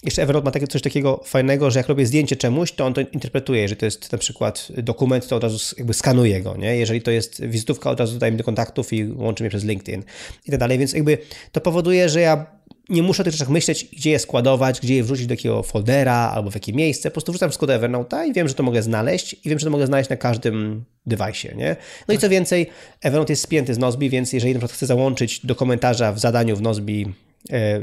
[0.04, 3.00] jeszcze Evernote ma takie, coś takiego fajnego, że jak robię zdjęcie czemuś, to on to
[3.00, 3.60] interpretuje.
[3.62, 6.76] Jeżeli to jest na przykład dokument, to od razu jakby skanuje go, nie?
[6.76, 10.02] Jeżeli to jest wizytówka, od razu dodaję mi do kontaktów i łączy mnie przez LinkedIn
[10.46, 10.78] i tak dalej.
[10.78, 11.18] Więc jakby
[11.52, 15.04] to powoduje, że ja nie muszę o tych rzeczach myśleć, gdzie je składować, gdzie je
[15.04, 17.10] wrzucić do jakiego foldera albo w jakie miejsce.
[17.10, 19.64] Po prostu wrzucam wszystko do Evernote'a i wiem, że to mogę znaleźć i wiem, że
[19.64, 21.76] to mogę znaleźć na każdym device, nie?
[22.08, 22.66] No i co więcej,
[23.02, 26.56] Evernote jest spięty z Nozbi, więc jeżeli na przykład chcę załączyć do komentarza w zadaniu
[26.56, 27.06] w Nozbi
[27.52, 27.80] E,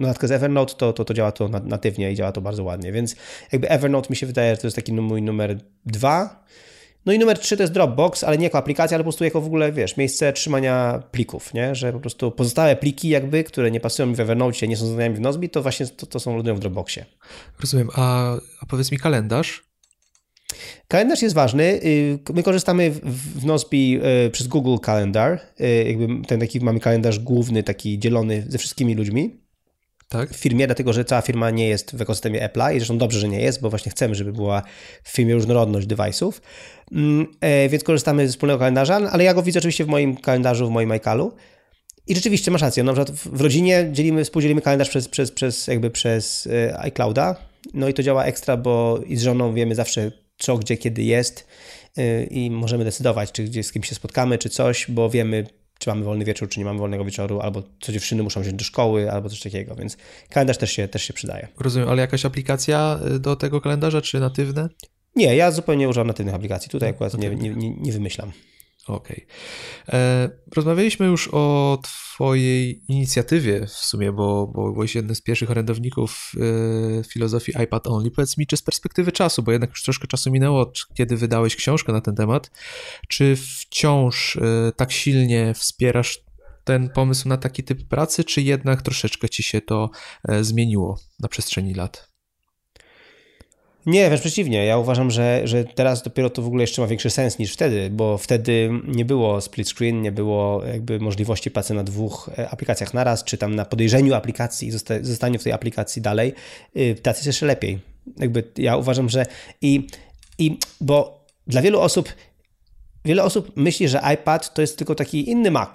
[0.00, 3.16] notatkę z Evernote, to, to, to działa to natywnie i działa to bardzo ładnie, więc
[3.52, 6.44] jakby Evernote mi się wydaje, że to jest taki mój numer dwa.
[7.06, 9.40] No i numer trzy to jest Dropbox, ale nie jako aplikacja, ale po prostu jako
[9.40, 11.74] w ogóle, wiesz, miejsce trzymania plików, nie?
[11.74, 15.16] Że po prostu pozostałe pliki jakby, które nie pasują mi w Evernote, nie są zadaniami
[15.16, 17.04] w Nozbi, to właśnie to, to są lądują w Dropboxie.
[17.60, 19.67] Rozumiem, a, a powiedz mi kalendarz?
[20.88, 21.64] Kalendarz jest ważny.
[21.84, 25.40] Y, my korzystamy w Nozbi y, przez Google Calendar.
[25.60, 29.40] Y, jakby ten taki mamy kalendarz główny, taki dzielony ze wszystkimi ludźmi.
[30.08, 30.30] Tak.
[30.30, 33.28] W firmie, dlatego że cała firma nie jest w ekosystemie Apple'a i zresztą dobrze, że
[33.28, 34.62] nie jest, bo właśnie chcemy, żeby była
[35.02, 36.32] w firmie różnorodność device'ów.
[36.92, 40.66] Mm, e, więc korzystamy ze wspólnego kalendarza, ale ja go widzę oczywiście w moim kalendarzu,
[40.66, 41.32] w moim iCalu.
[42.06, 42.82] I rzeczywiście masz rację.
[42.82, 47.36] Na przykład w rodzinie dzielimy, współdzielimy kalendarz przez, przez, przez, jakby przez e, iClouda.
[47.74, 51.46] No i to działa ekstra, bo i z żoną wiemy zawsze, co, gdzie, kiedy jest
[51.98, 55.46] y, i możemy decydować, czy gdzie z kim się spotkamy, czy coś, bo wiemy,
[55.78, 58.64] czy mamy wolny wieczór, czy nie mamy wolnego wieczoru, albo co dziewczyny muszą wziąć do
[58.64, 59.96] szkoły, albo coś takiego, więc
[60.28, 61.48] kalendarz też się, też się przydaje.
[61.58, 64.68] Rozumiem, ale jakaś aplikacja y, do tego kalendarza, czy natywne?
[65.16, 66.70] Nie, ja zupełnie używam natywnych aplikacji.
[66.70, 68.32] Tutaj akurat nie, nie, nie, nie wymyślam.
[68.88, 69.26] Okej.
[69.88, 70.00] Okay.
[70.00, 76.32] E, rozmawialiśmy już o Twojej inicjatywie w sumie, bo, bo byłeś jednym z pierwszych orędowników
[77.00, 78.10] e, filozofii iPad Only.
[78.10, 81.92] Powiedz mi, czy z perspektywy czasu, bo jednak już troszkę czasu minęło, kiedy wydałeś książkę
[81.92, 82.50] na ten temat,
[83.08, 86.20] czy wciąż e, tak silnie wspierasz
[86.64, 89.90] ten pomysł na taki typ pracy, czy jednak troszeczkę ci się to
[90.40, 92.07] zmieniło na przestrzeni lat?
[93.86, 94.64] Nie, wręcz przeciwnie.
[94.64, 97.90] Ja uważam, że, że teraz dopiero to w ogóle jeszcze ma większy sens niż wtedy,
[97.90, 102.94] bo wtedy nie było split screen, nie było jakby możliwości pracy na dwóch e, aplikacjach
[102.94, 106.34] naraz, czy tam na podejrzeniu aplikacji i zostaniu w tej aplikacji dalej.
[106.76, 107.78] Y, teraz jest jeszcze lepiej.
[108.16, 109.26] Jakby ja uważam, że
[109.62, 109.86] i,
[110.38, 112.08] i bo dla wielu osób,
[113.04, 115.70] wiele osób myśli, że iPad to jest tylko taki inny Mac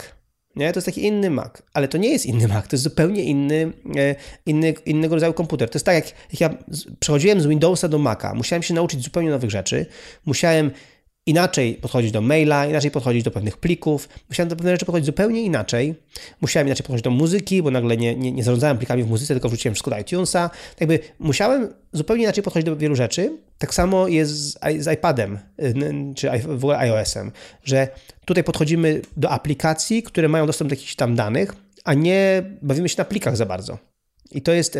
[0.55, 0.73] nie?
[0.73, 3.71] To jest taki inny Mac, ale to nie jest inny Mac, to jest zupełnie inny,
[3.97, 5.69] e, inny, innego rodzaju komputer.
[5.69, 6.57] To jest tak, jak, jak ja
[6.99, 9.85] przechodziłem z Windowsa do Maca, musiałem się nauczyć zupełnie nowych rzeczy,
[10.25, 10.71] musiałem
[11.25, 14.09] inaczej podchodzić do maila, inaczej podchodzić do pewnych plików.
[14.29, 15.95] Musiałem do pewnych rzeczy podchodzić zupełnie inaczej.
[16.41, 19.49] Musiałem inaczej podchodzić do muzyki, bo nagle nie, nie, nie zarządzałem plikami w muzyce, tylko
[19.49, 20.49] wrzuciłem wszystko do iTunesa.
[20.79, 23.37] Jakby musiałem zupełnie inaczej podchodzić do wielu rzeczy.
[23.57, 25.39] Tak samo jest z, z iPadem,
[26.15, 27.31] czy w ogóle iOS-em,
[27.63, 27.87] że
[28.25, 32.95] tutaj podchodzimy do aplikacji, które mają dostęp do jakichś tam danych, a nie bawimy się
[32.97, 33.77] na plikach za bardzo.
[34.31, 34.77] I to jest...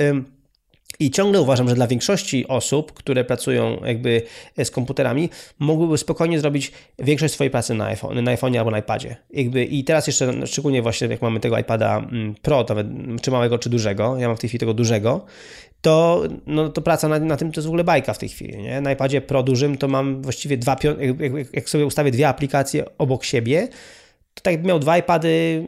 [1.00, 4.22] I ciągle uważam, że dla większości osób, które pracują jakby
[4.64, 5.30] z komputerami,
[5.60, 9.16] mogłyby spokojnie zrobić większość swojej pracy na iPhone, na iPhone'ie albo na iPadzie.
[9.30, 12.88] Jakby I teraz jeszcze, szczególnie właśnie jak mamy tego iPada mm, Pro, nawet,
[13.22, 15.26] czy małego, czy dużego, ja mam w tej chwili tego dużego,
[15.82, 18.58] to, no, to praca na, na tym to jest w ogóle bajka w tej chwili.
[18.58, 18.82] Nie?
[18.82, 23.24] Na iPadzie Pro dużym to mam właściwie dwa, jak, jak sobie ustawię dwie aplikacje obok
[23.24, 23.68] siebie,
[24.34, 25.64] to tak jakby miał dwa iPady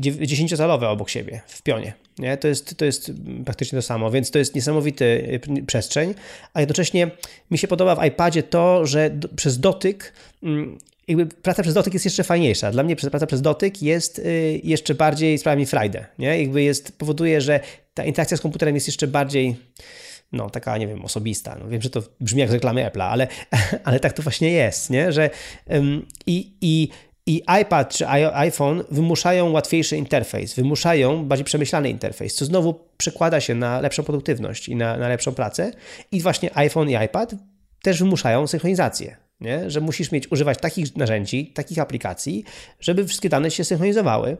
[0.00, 1.92] 10-calowe obok siebie w pionie.
[2.18, 2.36] Nie?
[2.36, 3.12] To, jest, to jest
[3.44, 5.04] praktycznie to samo, więc to jest niesamowity
[5.58, 6.14] y, przestrzeń,
[6.54, 7.10] a jednocześnie
[7.50, 11.94] mi się podoba w iPadzie to, że do, przez dotyk mm, jakby praca przez dotyk
[11.94, 12.70] jest jeszcze fajniejsza.
[12.70, 16.40] Dla mnie praca przez dotyk jest y, jeszcze bardziej sprawia mi frajdę, nie?
[16.40, 17.60] Jakby jest, powoduje, że
[17.94, 19.56] ta interakcja z komputerem jest jeszcze bardziej
[20.32, 21.56] no, taka, nie wiem, osobista.
[21.60, 23.28] No, wiem, że to brzmi jak reklamy Apple'a, ale,
[23.84, 25.12] ale tak to właśnie jest, nie?
[25.12, 25.30] Że
[25.66, 26.88] um, i, i
[27.30, 33.54] i iPad czy iPhone wymuszają łatwiejszy interfejs, wymuszają bardziej przemyślany interfejs, co znowu przekłada się
[33.54, 35.72] na lepszą produktywność i na, na lepszą pracę.
[36.12, 37.34] I właśnie iPhone i iPad
[37.82, 39.16] też wymuszają synchronizację.
[39.40, 39.70] Nie?
[39.70, 42.44] Że musisz mieć, używać takich narzędzi, takich aplikacji,
[42.80, 44.36] żeby wszystkie dane się synchronizowały.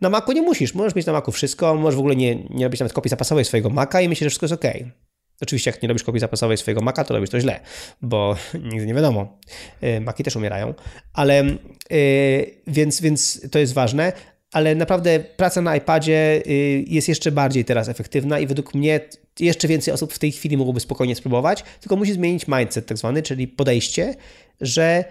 [0.00, 2.80] Na Macu nie musisz, możesz mieć na Macu wszystko, możesz w ogóle nie, nie robić
[2.80, 4.94] nawet kopii zapasowej swojego Maca i myślisz, że wszystko jest ok.
[5.40, 7.60] Oczywiście, jak nie robisz kopii zapasowej swojego Maca, to robisz to źle,
[8.02, 8.36] bo
[8.72, 9.38] nigdy nie wiadomo.
[9.82, 10.74] Y, Maki też umierają,
[11.12, 14.12] ale yy, więc, więc to jest ważne.
[14.52, 19.00] Ale naprawdę praca na iPadzie y, jest jeszcze bardziej teraz efektywna i według mnie
[19.40, 23.22] jeszcze więcej osób w tej chwili mogłoby spokojnie spróbować, tylko musi zmienić mindset tak zwany,
[23.22, 24.14] czyli podejście,
[24.60, 25.04] że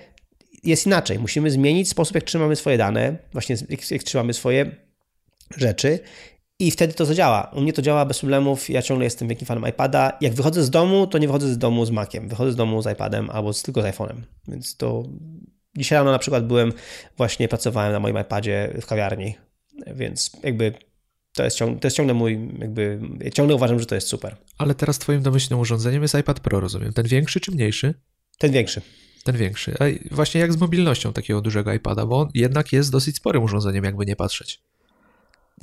[0.63, 1.19] jest inaczej.
[1.19, 3.55] Musimy zmienić sposób, jak trzymamy swoje dane, właśnie
[3.91, 4.71] jak trzymamy swoje
[5.57, 5.99] rzeczy
[6.67, 7.51] i wtedy to zadziała.
[7.53, 8.69] U mnie to działa bez problemów.
[8.69, 10.17] Ja ciągle jestem wielkim fanem iPada.
[10.21, 12.27] Jak wychodzę z domu, to nie wychodzę z domu z Maciem.
[12.27, 14.21] Wychodzę z domu z iPadem albo z, tylko z iPhone'em.
[14.47, 15.03] Więc to
[15.77, 16.73] dzisiaj rano na przykład byłem,
[17.17, 19.35] właśnie pracowałem na moim iPadzie w kawiarni.
[19.95, 20.73] Więc jakby
[21.33, 24.35] to jest, ciągle, to jest ciągle mój, jakby, ja ciągle uważam, że to jest super.
[24.57, 26.93] Ale teraz twoim domyślnym urządzeniem jest iPad Pro, rozumiem.
[26.93, 27.93] Ten większy czy mniejszy?
[28.37, 28.81] Ten większy.
[29.23, 29.75] Ten większy.
[29.79, 33.83] A właśnie jak z mobilnością takiego dużego iPada, bo on jednak jest dosyć sporym urządzeniem,
[33.83, 34.61] jakby nie patrzeć.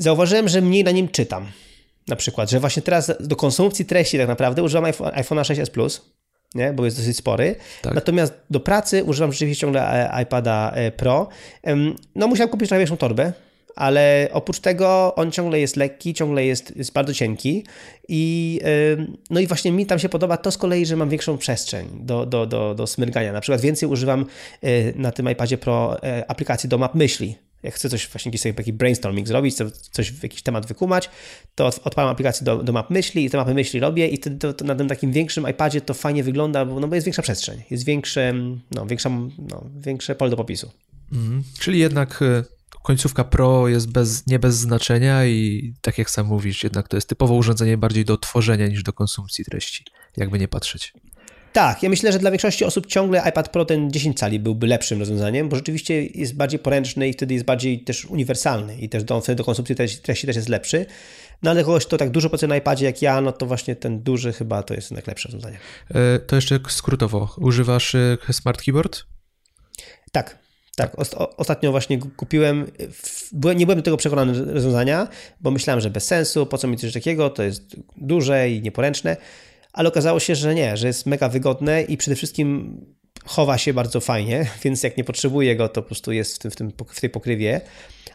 [0.00, 1.46] Zauważyłem, że mniej na nim czytam.
[2.08, 6.10] Na przykład, że właśnie teraz do konsumpcji treści tak naprawdę używam iPhone'a 6s Plus,
[6.54, 6.72] nie?
[6.72, 7.56] bo jest dosyć spory.
[7.82, 7.94] Tak.
[7.94, 11.28] Natomiast do pracy używam rzeczywiście ciągle e, iPada e, Pro.
[12.14, 13.32] No musiałem kupić trochę większą torbę,
[13.76, 17.64] ale oprócz tego on ciągle jest lekki, ciągle jest, jest bardzo cienki
[18.08, 18.60] i
[19.30, 22.26] no i właśnie mi tam się podoba to z kolei, że mam większą przestrzeń do,
[22.26, 23.32] do, do, do smyrgania.
[23.32, 24.26] Na przykład więcej używam
[24.62, 25.96] e, na tym iPadzie Pro
[26.28, 29.57] aplikacji do map myśli, jak chcę coś właśnie jakiś taki brainstorming zrobić,
[29.90, 31.11] coś w jakiś temat wykumać,
[31.55, 34.53] to odpalam aplikację do, do map myśli i te mapy myśli robię i wtedy to,
[34.53, 37.62] to na tym takim większym iPadzie to fajnie wygląda, bo, no bo jest większa przestrzeń,
[37.70, 38.35] jest większe,
[38.70, 39.11] no, większa,
[39.51, 40.70] no, większe pole do popisu.
[41.12, 41.42] Mhm.
[41.59, 42.44] Czyli jednak e,
[42.83, 47.09] końcówka Pro jest bez, nie bez znaczenia i tak jak sam mówisz, jednak to jest
[47.09, 49.85] typowo urządzenie bardziej do tworzenia niż do konsumpcji treści,
[50.16, 50.92] jakby nie patrzeć.
[51.52, 54.98] Tak, ja myślę, że dla większości osób ciągle iPad Pro ten 10 cali byłby lepszym
[54.98, 59.20] rozwiązaniem, bo rzeczywiście jest bardziej poręczny i wtedy jest bardziej też uniwersalny i też do,
[59.20, 60.86] wtedy do konsumpcji treści też jest lepszy.
[61.42, 64.02] No ale kogoś, kto tak dużo pracuje na iPadzie jak ja, no to właśnie ten
[64.02, 65.58] duży chyba to jest najlepsze rozwiązanie.
[65.94, 67.34] E, to jeszcze skrótowo.
[67.38, 69.04] Używasz e, Smart Keyboard?
[70.12, 70.38] Tak,
[70.76, 70.96] tak,
[71.36, 72.70] ostatnio właśnie kupiłem,
[73.56, 75.08] nie byłem do tego przekonany rozwiązania,
[75.40, 77.62] bo myślałem, że bez sensu, po co mi coś takiego, to jest
[77.96, 79.16] duże i nieporęczne,
[79.72, 82.80] ale okazało się, że nie, że jest mega wygodne i przede wszystkim
[83.24, 86.50] chowa się bardzo fajnie, więc jak nie potrzebuję go, to po prostu jest w, tym,
[86.50, 87.61] w, tym, w tej pokrywie,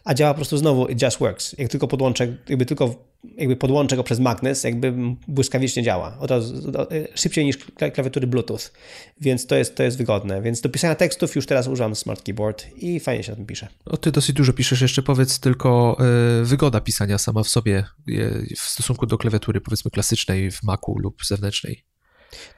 [0.03, 1.55] a działa po prostu znowu it just works.
[1.57, 2.95] Jak tylko podłączę, jakby tylko
[3.37, 4.93] jakby podłączę go przez magnes, jakby
[5.27, 6.17] błyskawicznie działa.
[6.19, 6.71] Od razu,
[7.15, 7.57] szybciej niż
[7.93, 8.59] klawiatury Bluetooth,
[9.21, 10.41] więc to jest, to jest wygodne.
[10.41, 13.67] Więc do pisania tekstów już teraz używam Smart Keyboard i fajnie się na tym pisze.
[14.01, 15.97] Ty dosyć dużo piszesz, jeszcze powiedz tylko
[16.39, 20.97] yy, wygoda pisania sama w sobie yy, w stosunku do klawiatury powiedzmy klasycznej w Macu
[20.99, 21.94] lub zewnętrznej.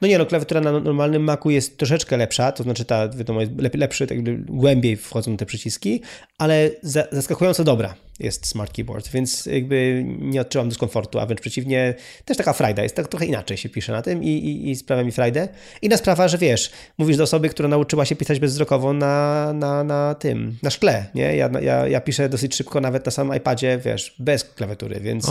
[0.02, 3.52] No nie, no klawiatura na normalnym Macu jest troszeczkę lepsza, to znaczy ta, wiadomo, jest
[3.74, 6.02] lepszy, tak jakby głębiej wchodzą te przyciski,
[6.38, 11.94] ale za, zaskakująco dobra jest Smart Keyboard, więc jakby nie odczuwam dyskomfortu, a wręcz przeciwnie,
[12.24, 15.04] też taka frajda, jest tak trochę inaczej się pisze na tym i, i, i sprawia
[15.04, 15.48] mi frajdę.
[15.82, 20.14] Inna sprawa, że wiesz, mówisz do osoby, która nauczyła się pisać bezwzrokowo na, na, na
[20.14, 21.36] tym, na szkle, nie?
[21.36, 25.26] Ja, ja, ja piszę dosyć szybko nawet na samym iPadzie, wiesz, bez klawiatury, więc,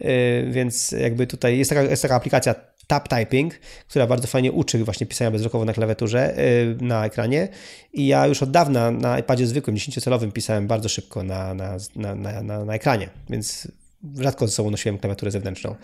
[0.00, 0.08] yy,
[0.50, 2.54] więc jakby tutaj jest taka, jest taka aplikacja
[2.86, 3.54] tap typing,
[3.88, 6.34] która bardzo fajnie uczy właśnie pisania bezwzrokowo na klawiaturze,
[6.80, 7.48] yy, na ekranie
[7.92, 12.14] i ja już od dawna na iPadzie zwykłym, 10-calowym pisałem bardzo szybko na, na, na,
[12.42, 13.68] na, na ekranie, więc
[14.18, 15.74] rzadko ze sobą nosiłem klawiaturę zewnętrzną.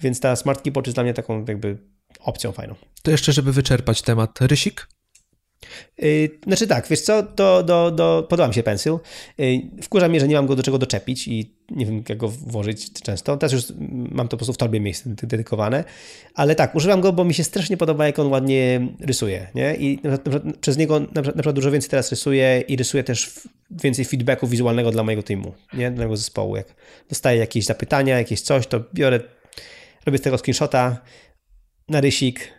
[0.00, 1.78] Więc ta Smart Keyboard jest dla mnie taką jakby
[2.20, 2.74] opcją fajną.
[3.02, 4.88] To jeszcze, żeby wyczerpać temat, rysik?
[5.98, 8.98] Yy, znaczy tak, wiesz co, do, do, do, podoba mi się pensyl.
[9.38, 12.28] Yy, wkurza mnie, że nie mam go do czego doczepić i nie wiem jak go
[12.28, 13.36] włożyć często.
[13.36, 13.64] Teraz już
[14.10, 15.84] mam to po prostu w torbie miejsce dedykowane,
[16.34, 19.74] ale tak, używam go, bo mi się strasznie podoba, jak on ładnie rysuje, nie?
[19.74, 23.40] I na przykład, przez niego naprawdę dużo więcej teraz rysuję i rysuję też
[23.70, 25.90] więcej feedbacku wizualnego dla mojego teamu, nie?
[25.90, 26.56] Dla mojego zespołu.
[26.56, 26.74] Jak
[27.08, 29.20] dostaję jakieś zapytania, jakieś coś, to biorę,
[30.06, 31.02] robię z tego screenshota
[31.88, 32.52] na rysik,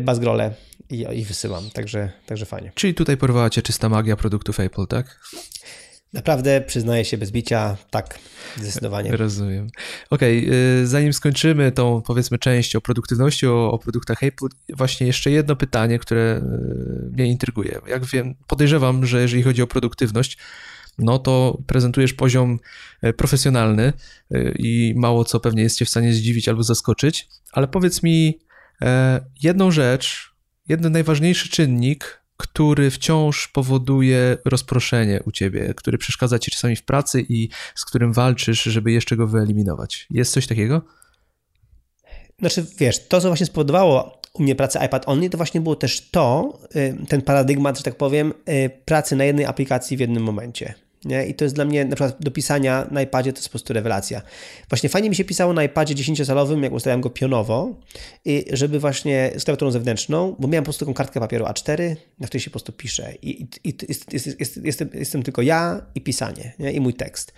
[0.00, 0.54] bazgrole
[0.90, 2.72] i, i wysyłam, także, także fajnie.
[2.74, 5.20] Czyli tutaj porwała cię czysta magia produktów Apple, tak?
[6.12, 8.18] Naprawdę przyznaję się bez bicia, tak,
[8.56, 9.16] zdecydowanie.
[9.16, 9.68] Rozumiem.
[10.10, 15.30] Okej, okay, zanim skończymy tą powiedzmy część o produktywności, o, o, produktach Apple, właśnie jeszcze
[15.30, 17.80] jedno pytanie, które y, mnie intryguje.
[17.86, 20.38] Jak wiem, podejrzewam, że jeżeli chodzi o produktywność,
[20.98, 22.58] no to prezentujesz poziom
[23.04, 23.92] y, profesjonalny
[24.34, 28.38] y, i mało co pewnie jest cię w stanie zdziwić albo zaskoczyć, ale powiedz mi
[29.42, 30.34] jedną rzecz,
[30.68, 37.26] jeden najważniejszy czynnik, który wciąż powoduje rozproszenie u ciebie, który przeszkadza ci czasami w pracy
[37.28, 40.06] i z którym walczysz, żeby jeszcze go wyeliminować.
[40.10, 40.82] Jest coś takiego?
[42.38, 46.10] Znaczy, wiesz, to, co właśnie spowodowało u mnie pracę iPad Only, to właśnie było też
[46.10, 50.74] to, y, ten paradygmat, że tak powiem, y, pracy na jednej aplikacji w jednym momencie.
[51.04, 51.26] Nie?
[51.26, 53.72] I to jest dla mnie, na przykład do pisania na iPadzie to jest po prostu
[53.72, 54.22] rewelacja.
[54.68, 57.74] Właśnie fajnie mi się pisało na iPadzie 10-calowym, jak ustawiałem go pionowo,
[58.24, 62.26] i żeby właśnie z klawiaturą zewnętrzną, bo miałem po prostu taką kartkę papieru A4, na
[62.26, 63.14] której się po prostu pisze.
[63.22, 66.72] I, i, i jest, jest, jest, jestem, jestem tylko ja i pisanie, nie?
[66.72, 67.32] i mój tekst.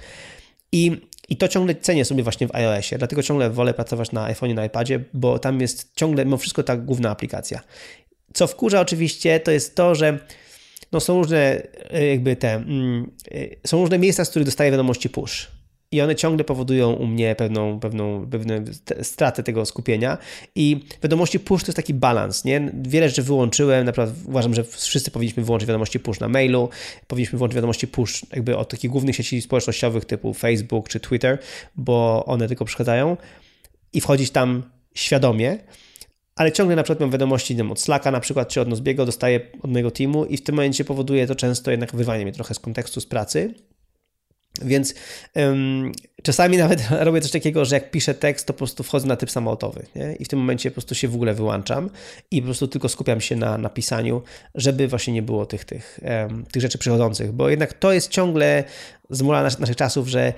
[0.72, 4.54] I, I to ciągle cenię sobie właśnie w iOSie, dlatego ciągle wolę pracować na iPhone'ie,
[4.54, 7.60] na iPadzie, bo tam jest ciągle mimo wszystko ta główna aplikacja.
[8.34, 10.18] Co wkurza oczywiście, to jest to, że
[10.92, 15.10] no są różne e, jakby te, mm, e, są różne miejsca, z których dostaję wiadomości
[15.10, 15.60] push.
[15.92, 18.64] I one ciągle powodują u mnie pewną, pewną, pewną
[19.02, 20.18] stratę tego skupienia.
[20.54, 22.72] I wiadomości push to jest taki balans, nie?
[22.82, 26.68] Wiele rzeczy wyłączyłem, naprawdę uważam, że wszyscy powinniśmy wyłączyć wiadomości push na mailu,
[27.06, 31.38] powinniśmy wyłączyć wiadomości push jakby od takich głównych sieci społecznościowych typu Facebook czy Twitter,
[31.76, 33.16] bo one tylko przeszkadzają
[33.92, 34.62] i wchodzić tam
[34.94, 35.58] świadomie
[36.36, 39.40] ale ciągle na przykład mam wiadomości wiem, od Slacka na przykład, czy od Nozbiego, dostaję
[39.62, 42.58] od mojego teamu i w tym momencie powoduje to często jednak wyrwanie mnie trochę z
[42.58, 43.54] kontekstu z pracy.
[44.62, 44.94] Więc
[46.22, 49.30] czasami nawet robię coś takiego, że jak piszę tekst, to po prostu wchodzę na typ
[49.30, 50.14] samolotowy nie?
[50.18, 51.90] i w tym momencie po prostu się w ogóle wyłączam
[52.30, 54.22] i po prostu tylko skupiam się na, na pisaniu,
[54.54, 56.00] żeby właśnie nie było tych, tych,
[56.52, 58.64] tych rzeczy przychodzących, bo jednak to jest ciągle
[59.10, 60.32] z nas, naszych czasów, że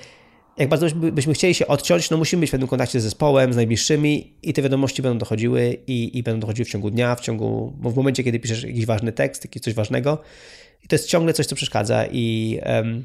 [0.57, 3.57] jak bardzo byśmy chcieli się odciąć, no musimy być w pewnym kontakcie z zespołem, z
[3.57, 7.73] najbliższymi i te wiadomości będą dochodziły i, i będą dochodziły w ciągu dnia, w ciągu,
[7.77, 10.19] bo w momencie, kiedy piszesz jakiś ważny tekst, jakiś coś ważnego
[10.85, 13.05] i to jest ciągle coś, co przeszkadza i um,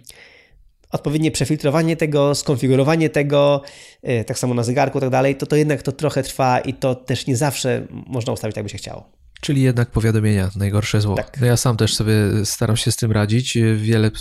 [0.92, 3.62] odpowiednie przefiltrowanie tego, skonfigurowanie tego,
[4.04, 6.74] yy, tak samo na zegarku i tak dalej, to to jednak to trochę trwa i
[6.74, 9.10] to też nie zawsze można ustawić tak, by się chciało.
[9.42, 11.16] Czyli jednak powiadomienia, najgorsze zło.
[11.16, 11.42] Tak.
[11.42, 13.58] No ja sam też sobie staram się z tym radzić.
[13.76, 14.12] Wiele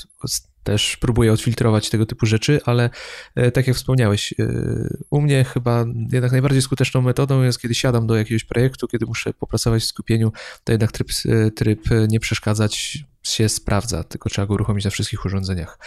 [0.67, 2.91] też próbuję odfiltrować tego typu rzeczy, ale
[3.35, 4.45] e, tak jak wspomniałeś, e,
[5.11, 9.33] u mnie chyba jednak najbardziej skuteczną metodą jest, kiedy siadam do jakiegoś projektu, kiedy muszę
[9.33, 10.33] popracować w skupieniu,
[10.65, 15.25] to jednak tryb, e, tryb nie przeszkadzać się sprawdza, tylko trzeba go uruchomić na wszystkich
[15.25, 15.79] urządzeniach,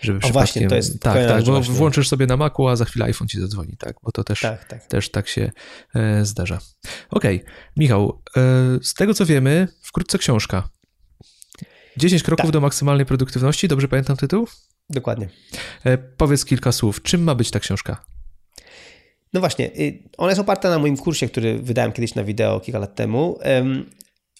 [0.00, 1.74] żeby o właśnie, to jest Tak, tak, bo właśnie.
[1.74, 4.64] włączysz sobie na Macu, a za chwilę iPhone ci zadzwoni, tak, bo to też tak,
[4.64, 4.86] tak.
[4.86, 5.52] Też tak się
[5.94, 6.58] e, zdarza.
[7.10, 7.52] Okej, okay.
[7.76, 8.40] Michał, e,
[8.82, 10.73] z tego co wiemy, wkrótce książka.
[11.96, 12.52] 10 kroków tak.
[12.52, 14.48] do maksymalnej produktywności, dobrze pamiętam tytuł?
[14.90, 15.28] Dokładnie.
[15.84, 17.02] E, powiedz kilka słów.
[17.02, 18.04] Czym ma być ta książka?
[19.32, 22.78] No właśnie, y, ona jest oparta na moim kursie, który wydałem kiedyś na wideo kilka
[22.78, 23.38] lat temu.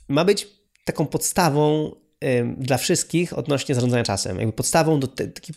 [0.08, 0.48] Ma być
[0.84, 1.90] taką podstawą
[2.56, 4.38] dla wszystkich odnośnie zarządzania czasem.
[4.38, 5.56] Jakby podstawą do takich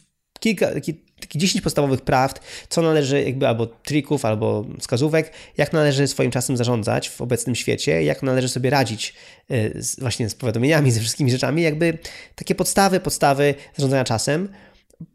[0.55, 6.07] kilka, taki, taki 10 podstawowych prawd, co należy jakby albo trików, albo wskazówek, jak należy
[6.07, 9.13] swoim czasem zarządzać w obecnym świecie, jak należy sobie radzić
[9.51, 11.97] y, z, właśnie z powiadomieniami, ze wszystkimi rzeczami, jakby
[12.35, 14.49] takie podstawy, podstawy zarządzania czasem,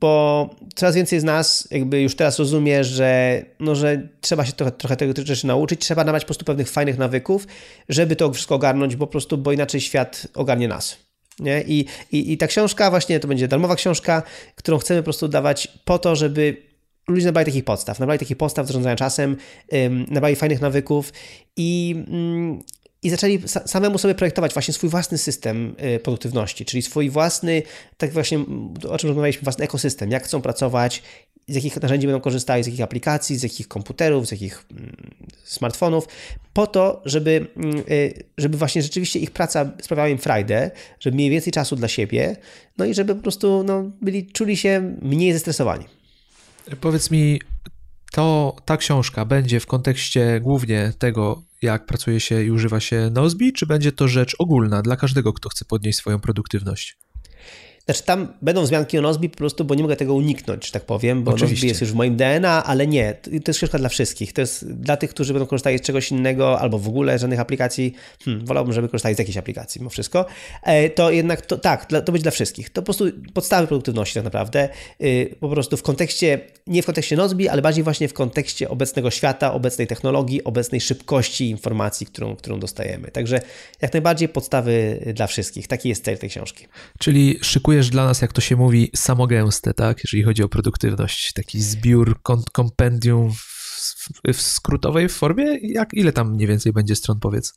[0.00, 4.72] bo coraz więcej z nas jakby już teraz rozumie, że, no, że trzeba się trochę,
[4.72, 7.46] trochę tego rzeczy nauczyć, trzeba nabrać po prostu pewnych fajnych nawyków,
[7.88, 11.11] żeby to wszystko ogarnąć, bo po prostu, bo inaczej świat ogarnie nas.
[11.38, 11.62] Nie?
[11.62, 14.22] I, i, I ta książka właśnie to będzie darmowa książka,
[14.56, 16.56] którą chcemy po prostu dawać po to, żeby
[17.08, 19.36] ludzie nabrali takich podstaw, nabrali takich podstaw zarządzania czasem,
[20.08, 21.12] nabrali fajnych nawyków
[21.56, 22.62] i, ym,
[23.02, 27.62] i zaczęli samemu sobie projektować właśnie swój własny system y, produktywności, czyli swój własny,
[27.96, 28.38] tak właśnie
[28.88, 31.02] o czym rozmawialiśmy, własny ekosystem, jak chcą pracować,
[31.48, 34.96] z jakich narzędzi będą korzystali, z jakich aplikacji, z jakich komputerów, z jakich mm,
[35.44, 36.08] smartfonów,
[36.52, 37.46] po to, żeby,
[37.90, 42.36] y, żeby właśnie rzeczywiście ich praca sprawiała im frajdę, żeby mieli więcej czasu dla siebie,
[42.78, 45.84] no i żeby po prostu no, byli, czuli się mniej zestresowani.
[46.80, 47.40] Powiedz mi,
[48.12, 53.52] to ta książka będzie w kontekście głównie tego, jak pracuje się i używa się Nozbi,
[53.52, 56.98] czy będzie to rzecz ogólna dla każdego, kto chce podnieść swoją produktywność?
[57.84, 60.84] Znaczy tam będą wzmianki o Nozbi po prostu, bo nie mogę tego uniknąć, że tak
[60.84, 61.54] powiem, bo Oczywiście.
[61.54, 64.32] Nozbi jest już w moim DNA, ale nie, to jest książka dla wszystkich.
[64.32, 67.94] To jest dla tych, którzy będą korzystali z czegoś innego albo w ogóle żadnych aplikacji.
[68.24, 70.26] Hmm, wolałbym, żeby korzystali z jakiejś aplikacji mimo wszystko.
[70.62, 72.70] E, to jednak to, tak, to być dla wszystkich.
[72.70, 74.68] To po prostu podstawy produktywności tak naprawdę.
[75.02, 79.10] Y, po prostu w kontekście, nie w kontekście Nozbi, ale bardziej właśnie w kontekście obecnego
[79.10, 83.10] świata, obecnej technologii, obecnej szybkości informacji, którą, którą dostajemy.
[83.10, 83.40] Także
[83.82, 85.68] jak najbardziej podstawy dla wszystkich.
[85.68, 86.66] Taki jest cel tej książki.
[86.98, 89.98] Czyli szykuje produkujesz dla nas, jak to się mówi, samogęste, tak?
[90.04, 93.32] Jeżeli chodzi o produktywność, taki zbiór kompendium
[94.32, 95.58] w, skrótowej formie?
[95.62, 97.52] Jak, ile tam mniej więcej będzie stron, powiedz?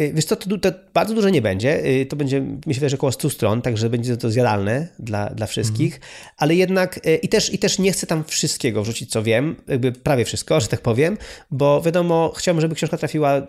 [0.00, 1.86] Y, wiesz co, to, to, bardzo dużo nie będzie.
[1.86, 5.94] Y, to będzie, myślę, że około 100 stron, także będzie to zjadalne dla, dla wszystkich.
[5.94, 6.08] Mm.
[6.36, 9.92] Ale jednak y, i też, i też nie chcę tam wszystkiego wrzucić, co wiem, jakby
[9.92, 11.18] prawie wszystko, że tak powiem,
[11.50, 13.42] bo wiadomo, chciałbym, żeby książka trafiła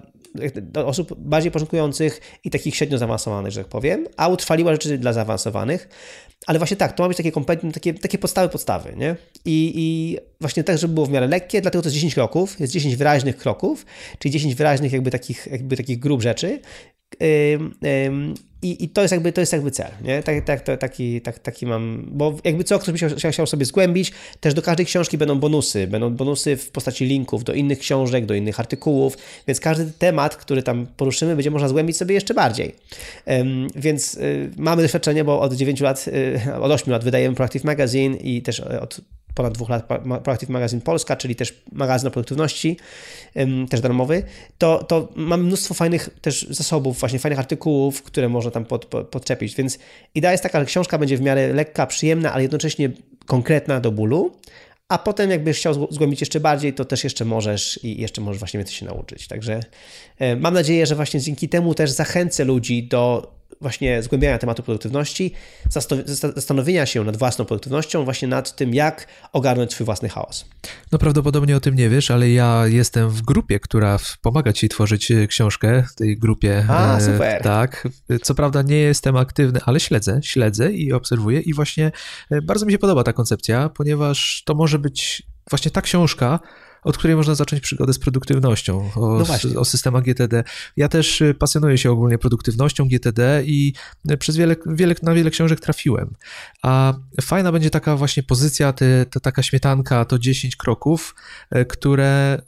[0.86, 5.90] osób bardziej początkujących i takich średnio zaawansowanych, że tak powiem, a utrwaliła rzeczy dla zaawansowanych.
[6.48, 9.16] Ale właśnie tak, to ma być takie kompendium, takie, takie podstawy, podstawy, nie?
[9.46, 12.74] I, I właśnie tak, żeby było w miarę lekkie, dlatego to jest 10 kroków, jest
[12.74, 13.86] 10 wyraźnych kroków,
[14.20, 16.60] czyli 10 wyraźnych jakby takich, jakby takich grup rzeczy,
[18.66, 20.24] I, I, to, jest jakby, to jest jakby cel, nie?
[20.24, 23.66] Tak, tak, to, taki, tak, taki mam, bo jakby co ktoś by chciał, chciał sobie
[23.66, 28.26] zgłębić, też do każdej książki będą bonusy, będą bonusy w postaci linków do innych książek,
[28.26, 32.76] do innych artykułów, więc każdy temat, który tam poruszymy, będzie można zgłębić sobie jeszcze bardziej.
[33.76, 38.16] Więc y, mamy doświadczenie, bo od 9 lat, y, od 8 lat wydajemy Proactive Magazine
[38.18, 39.02] i też od
[39.36, 39.88] ponad dwóch lat
[40.24, 42.78] Proactive Magazine Polska, czyli też magazyn o produktywności,
[43.70, 44.24] też darmowy,
[44.58, 49.08] to, to mam mnóstwo fajnych też zasobów, właśnie fajnych artykułów, które można tam pod, pod,
[49.08, 49.56] podczepić.
[49.56, 49.80] Więc
[50.16, 52.92] idea jest taka, że książka będzie w miarę lekka, przyjemna, ale jednocześnie
[53.26, 54.32] konkretna do bólu,
[54.90, 58.64] a potem jakbyś chciał zgłębić jeszcze bardziej, to też jeszcze możesz i jeszcze możesz właśnie
[58.64, 59.28] coś się nauczyć.
[59.28, 59.60] Także
[60.20, 65.34] e, mam nadzieję, że właśnie dzięki temu też zachęcę ludzi do właśnie zgłębiania tematu produktywności,
[66.36, 70.46] zastanowienia się nad własną produktywnością, właśnie nad tym, jak ogarnąć swój własny chaos.
[70.92, 75.12] No prawdopodobnie o tym nie wiesz, ale ja jestem w grupie, która pomaga ci tworzyć
[75.12, 76.66] e, książkę, w tej grupie.
[76.70, 77.42] A, e, super.
[77.42, 77.88] Tak.
[78.22, 81.92] Co prawda nie jestem aktywny, ale śledzę, śledzę i obserwuję i właśnie
[82.32, 86.40] e, bardzo mi się podoba ta koncepcja, ponieważ to może być właśnie ta książka,
[86.86, 89.24] od której można zacząć przygodę z produktywnością, o,
[89.54, 90.44] no o systemach GTD.
[90.78, 93.74] Ja też y, pasjonuję się ogólnie produktywnością GTD i
[94.12, 96.14] y, przez wiele, wiele, na wiele książek trafiłem.
[96.62, 101.16] A fajna będzie taka właśnie pozycja, te, te, taka śmietanka, to 10 kroków,
[101.56, 102.42] y, które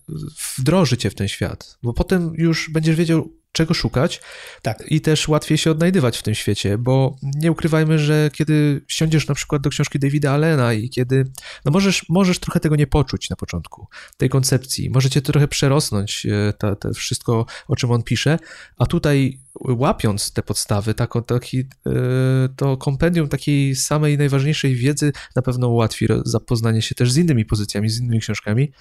[0.57, 4.21] wdroży cię w ten świat, bo potem już będziesz wiedział, czego szukać
[4.61, 4.83] tak.
[4.87, 9.35] i też łatwiej się odnajdywać w tym świecie, bo nie ukrywajmy, że kiedy siądziesz na
[9.35, 11.25] przykład do książki Davida Allena i kiedy,
[11.65, 13.87] no możesz, możesz trochę tego nie poczuć na początku,
[14.17, 18.39] tej koncepcji, możecie trochę przerosnąć, e, to wszystko, o czym on pisze,
[18.77, 21.91] a tutaj łapiąc te podstawy, taką, taki, e,
[22.55, 27.89] to kompendium takiej samej najważniejszej wiedzy na pewno ułatwi zapoznanie się też z innymi pozycjami,
[27.89, 28.71] z innymi książkami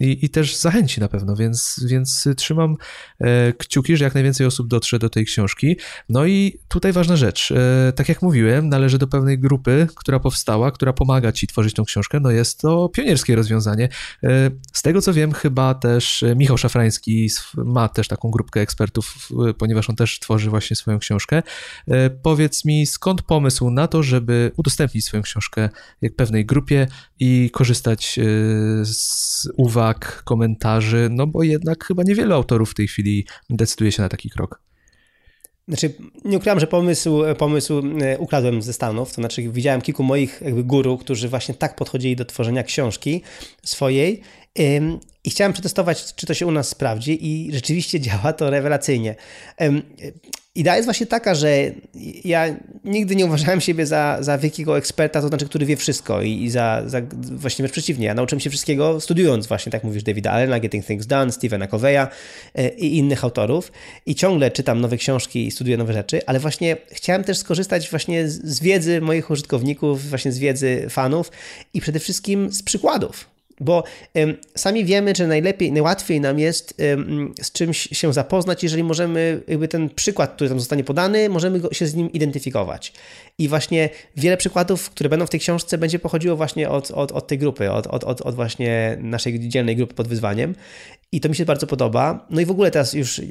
[0.00, 2.76] i, i też zachęci na pewno, więc, więc trzymam
[3.20, 5.76] e, kciuki, że jak najwięcej osób dotrze do tej książki.
[6.08, 10.70] No i tutaj ważna rzecz, e, tak jak mówiłem, należy do pewnej grupy, która powstała,
[10.70, 13.88] która pomaga ci tworzyć tą książkę, no jest to pionierskie rozwiązanie.
[14.72, 19.96] Z tego co wiem, chyba też Michał Szafrański ma też taką grupkę ekspertów, ponieważ on
[19.96, 21.42] też tworzy właśnie swoją książkę.
[21.88, 25.68] E, powiedz mi, skąd pomysł na to, żeby udostępnić swoją książkę
[26.02, 26.86] jak pewnej grupie
[27.20, 28.22] i korzystać e,
[28.84, 34.08] z uwag, komentarzy, no bo jednak chyba niewielu autorów w tej chwili decyduje się na
[34.08, 34.60] taki krok.
[35.68, 35.94] Znaczy,
[36.24, 40.64] nie ukrywam, że pomysł, pomysł e, ukradłem ze Stanów, to znaczy widziałem kilku moich jakby
[40.64, 43.22] guru, którzy właśnie tak podchodzili do tworzenia książki
[43.64, 44.22] swojej
[45.24, 49.14] i chciałem przetestować, czy to się u nas sprawdzi i rzeczywiście działa to rewelacyjnie.
[50.54, 51.70] Idea jest właśnie taka, że
[52.24, 56.42] ja nigdy nie uważałem siebie za, za wielkiego eksperta, to znaczy, który wie wszystko i,
[56.42, 58.06] i za, za właśnie wręcz przeciwnie.
[58.06, 62.06] Ja nauczyłem się wszystkiego studiując właśnie, tak mówisz, Davida Allena, Getting Things Done, Stevena Coveya
[62.54, 63.72] e, i innych autorów
[64.06, 68.28] i ciągle czytam nowe książki i studiuję nowe rzeczy, ale właśnie chciałem też skorzystać właśnie
[68.28, 71.30] z wiedzy moich użytkowników, właśnie z wiedzy fanów
[71.74, 73.84] i przede wszystkim z przykładów bo
[74.14, 79.40] um, sami wiemy, że najlepiej, najłatwiej nam jest um, z czymś się zapoznać, jeżeli możemy,
[79.48, 82.92] jakby ten przykład, który tam zostanie podany, możemy go, się z nim identyfikować.
[83.38, 87.26] I właśnie wiele przykładów, które będą w tej książce, będzie pochodziło właśnie od, od, od
[87.26, 90.54] tej grupy, od, od, od właśnie naszej dzielnej grupy pod wyzwaniem.
[91.12, 92.26] I to mi się bardzo podoba.
[92.30, 93.22] No i w ogóle teraz już e,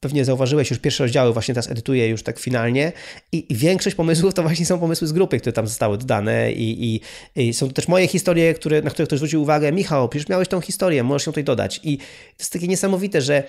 [0.00, 2.92] pewnie zauważyłeś, już pierwsze rozdziały właśnie teraz edytuję już tak finalnie
[3.32, 7.00] i, większość pomysłów to właśnie są pomysły z grupy, które tam zostały dodane i, i,
[7.36, 9.72] i są też moje historie, które, na które ktoś zwrócił uwagę.
[9.72, 11.80] Michał, przecież miałeś tą historię, możesz ją tutaj dodać.
[11.84, 12.04] I to
[12.38, 13.42] jest takie niesamowite, że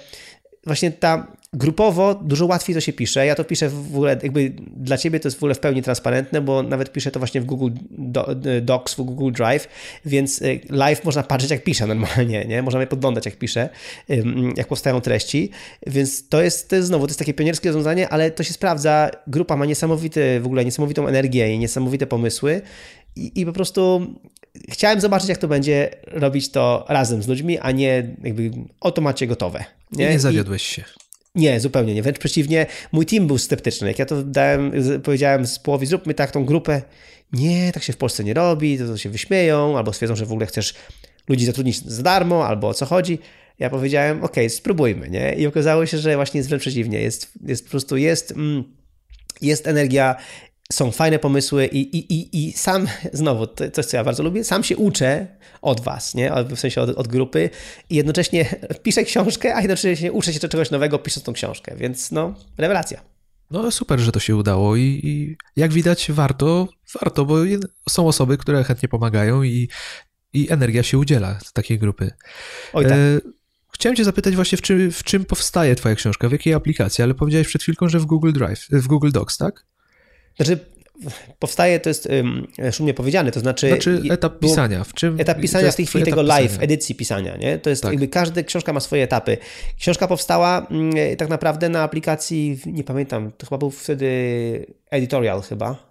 [0.66, 3.26] właśnie ta grupowo dużo łatwiej to się pisze.
[3.26, 6.42] Ja to piszę w ogóle, jakby dla ciebie to jest w ogóle w pełni transparentne,
[6.42, 7.70] bo nawet piszę to właśnie w Google
[8.62, 9.68] Docs, w Google Drive,
[10.06, 12.62] więc y, live można patrzeć jak piszę normalnie, nie?
[12.62, 13.70] Możemy podglądać jak piszę,
[14.58, 15.50] jak powstają treści,
[15.88, 19.10] więc to jest, to jest znowu, to jest takie pionierskie rozwiązanie, ale to się sprawdza.
[19.28, 22.62] Grupa ma niesamowity, w ogóle niesamowitą energię i niesamowite pomysły
[23.16, 24.02] i, i po prostu
[24.70, 29.28] chciałem zobaczyć, jak to będzie robić to razem z ludźmi, a nie jakby oto macie
[29.28, 29.79] gotowe.
[29.92, 30.84] Nie, nie zawiodłeś się.
[31.36, 32.04] Nie, zupełnie nie.
[32.04, 33.88] Wręcz przeciwnie, mój team był sceptyczny.
[33.88, 34.72] Jak ja to dałem,
[35.04, 36.82] powiedziałem z połowy, zróbmy tak tą grupę.
[37.34, 40.32] Nie, tak się w Polsce nie robi, to, to się wyśmieją, albo stwierdzą, że w
[40.32, 40.74] ogóle chcesz
[41.28, 43.20] ludzi zatrudnić za darmo, albo o co chodzi.
[43.60, 45.36] Ja powiedziałem, ok, spróbujmy, nie?
[45.36, 47.02] I okazało się, że właśnie jest wręcz przeciwnie.
[47.02, 48.32] Jest, jest po prostu, jest...
[48.32, 48.64] Mm,
[49.42, 50.16] jest energia,
[50.74, 54.44] są fajne pomysły i, i, i, i sam, znowu, to coś, co ja bardzo lubię,
[54.44, 55.28] sam się uczę
[55.62, 56.32] od was, nie?
[56.50, 57.50] w sensie od, od, grupy
[57.90, 58.46] i jednocześnie
[58.84, 63.02] piszę książkę, a jednocześnie uczę się czegoś nowego pisząc tą książkę, więc no, rewelacja.
[63.52, 66.68] No super, że to się udało i, i jak widać warto,
[67.02, 67.36] warto, bo
[67.90, 69.70] są osoby, które chętnie pomagają i,
[70.34, 72.12] i energia się udziela z takiej grupy.
[72.74, 72.94] Oj tak.
[72.94, 73.20] E,
[73.74, 77.14] chciałem cię zapytać właśnie, w czym, w czym powstaje twoja książka, w jakiej aplikacji, ale
[77.14, 79.66] powiedziałeś przed chwilką, że w Google Drive, w Google Docs, tak?
[80.36, 80.60] Znaczy,
[81.40, 83.68] powstaje, to jest um, szumnie powiedziane, to znaczy...
[83.68, 85.20] Znaczy etap pisania, w czym...
[85.20, 86.64] Etap pisania w tej chwili tego live, pisania.
[86.64, 87.58] edycji pisania, nie?
[87.58, 87.92] To jest tak.
[87.92, 89.38] jakby, każda książka ma swoje etapy.
[89.80, 95.90] Książka powstała mm, tak naprawdę na aplikacji, nie pamiętam, to chyba był wtedy editorial chyba,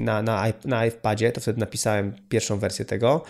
[0.00, 3.22] na, na, na iPadzie, to wtedy napisałem pierwszą wersję tego.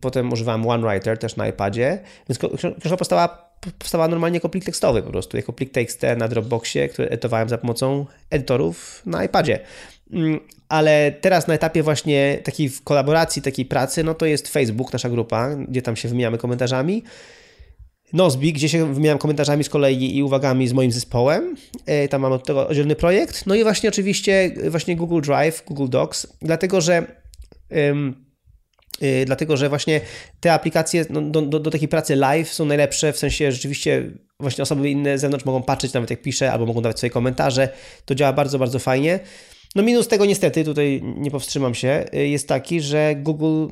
[0.00, 5.10] Potem używałem OneWriter też na iPadzie, więc książka powstała powstała normalnie jako plik tekstowy po
[5.10, 9.58] prostu, jako plik TXT na Dropboxie, który edytowałem za pomocą edytorów na iPadzie.
[10.12, 15.08] Mm, ale teraz na etapie właśnie takiej kolaboracji, takiej pracy, no to jest Facebook, nasza
[15.10, 17.02] grupa, gdzie tam się wymieniamy komentarzami.
[18.12, 21.56] Nozbi, gdzie się wymieniam komentarzami z kolei i uwagami z moim zespołem.
[21.86, 23.46] E, tam mam od tego oddzielny projekt.
[23.46, 27.06] No i właśnie oczywiście właśnie Google Drive, Google Docs, dlatego że
[29.26, 30.00] dlatego że właśnie
[30.40, 34.62] te aplikacje no, do, do, do, takiej pracy live są najlepsze, w sensie rzeczywiście właśnie
[34.62, 37.68] osoby inne z zewnątrz mogą patrzeć nawet jak piszę, albo mogą dawać swoje komentarze.
[38.04, 39.20] To działa bardzo, bardzo fajnie.
[39.74, 43.66] No minus tego niestety, tutaj nie powstrzymam się, y, jest taki, że Google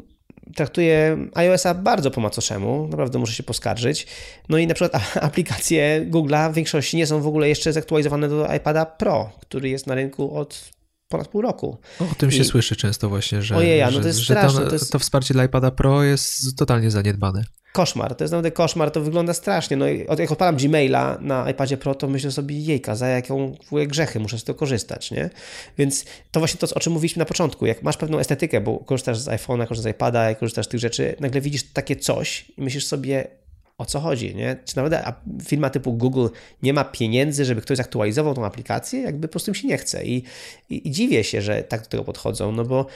[0.55, 4.07] traktuje iOS-a bardzo po macoszemu, naprawdę muszę się poskarżyć.
[4.49, 8.55] No i na przykład aplikacje Google'a w większości nie są w ogóle jeszcze zaktualizowane do
[8.55, 10.71] iPada Pro, który jest na rynku od
[11.11, 11.79] ponad pół roku.
[12.01, 12.45] O tym się I...
[12.45, 14.93] słyszy często właśnie, że, Ojej, no to jest że, straszne, to, to, jest...
[14.93, 17.45] to, wsparcie dla iPada Pro jest totalnie zaniedbane.
[17.73, 19.77] Koszmar, to jest naprawdę koszmar, to wygląda strasznie.
[19.77, 19.87] No,
[20.19, 23.57] jak odpalam Gmaila na iPadzie Pro, to myślę sobie, jejka, za jaką
[23.87, 25.31] grzechy muszę z tego korzystać, nie?
[25.79, 27.67] Więc to właśnie to, o czym mówiliśmy na początku.
[27.67, 31.17] Jak masz pewną estetykę, bo korzystasz z iPhone'a, korzystasz z iPada, korzystasz z tych rzeczy,
[31.21, 33.40] nagle widzisz takie coś i myślisz sobie,
[33.81, 34.57] o co chodzi, nie?
[34.65, 35.05] Czy nawet
[35.45, 36.27] firma typu Google
[36.63, 39.01] nie ma pieniędzy, żeby ktoś zaktualizował tą aplikację?
[39.01, 40.05] Jakby po prostu im się nie chce.
[40.05, 40.25] I,
[40.71, 42.87] i, i dziwię się, że tak do tego podchodzą, no bo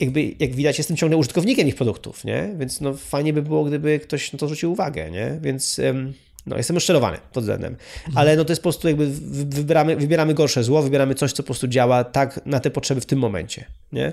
[0.00, 2.50] jakby, jak widać, jestem ciągle użytkownikiem ich produktów, nie?
[2.58, 5.38] Więc no fajnie by było, gdyby ktoś na to zwrócił uwagę, nie?
[5.42, 5.80] Więc
[6.46, 7.76] no, jestem rozczarowany pod względem.
[7.96, 8.18] Mhm.
[8.18, 9.06] Ale no to jest po prostu jakby
[9.46, 13.06] wybieramy, wybieramy gorsze zło, wybieramy coś, co po prostu działa tak na te potrzeby w
[13.06, 14.12] tym momencie, nie?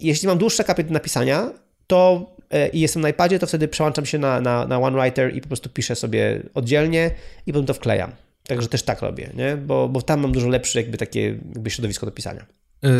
[0.00, 1.50] Jeśli mam dłuższe kapie do napisania,
[1.86, 2.30] to
[2.72, 5.68] i jestem na iPadzie, to wtedy przełączam się na, na, na OneWriter i po prostu
[5.68, 7.10] piszę sobie oddzielnie
[7.46, 8.12] i potem to wklejam.
[8.46, 9.56] Także też tak robię, nie?
[9.56, 12.46] Bo, bo tam mam dużo lepsze jakby takie jakby środowisko do pisania.
[12.82, 12.90] Yy,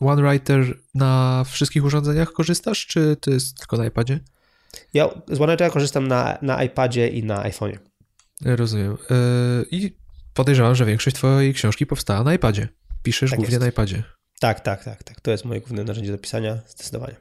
[0.00, 4.20] OneWriter na wszystkich urządzeniach korzystasz, czy to jest tylko na iPadzie?
[4.94, 7.78] Ja z OneWritera korzystam na, na iPadzie i na iPhone'ie.
[8.44, 8.96] Rozumiem.
[9.10, 9.96] Yy, I
[10.34, 12.68] podejrzewam, że większość twojej książki powstała na iPadzie.
[13.02, 13.62] Piszesz tak głównie jest.
[13.62, 14.02] na iPadzie.
[14.40, 15.20] Tak, tak, tak, tak.
[15.20, 17.16] To jest moje główne narzędzie do pisania, zdecydowanie.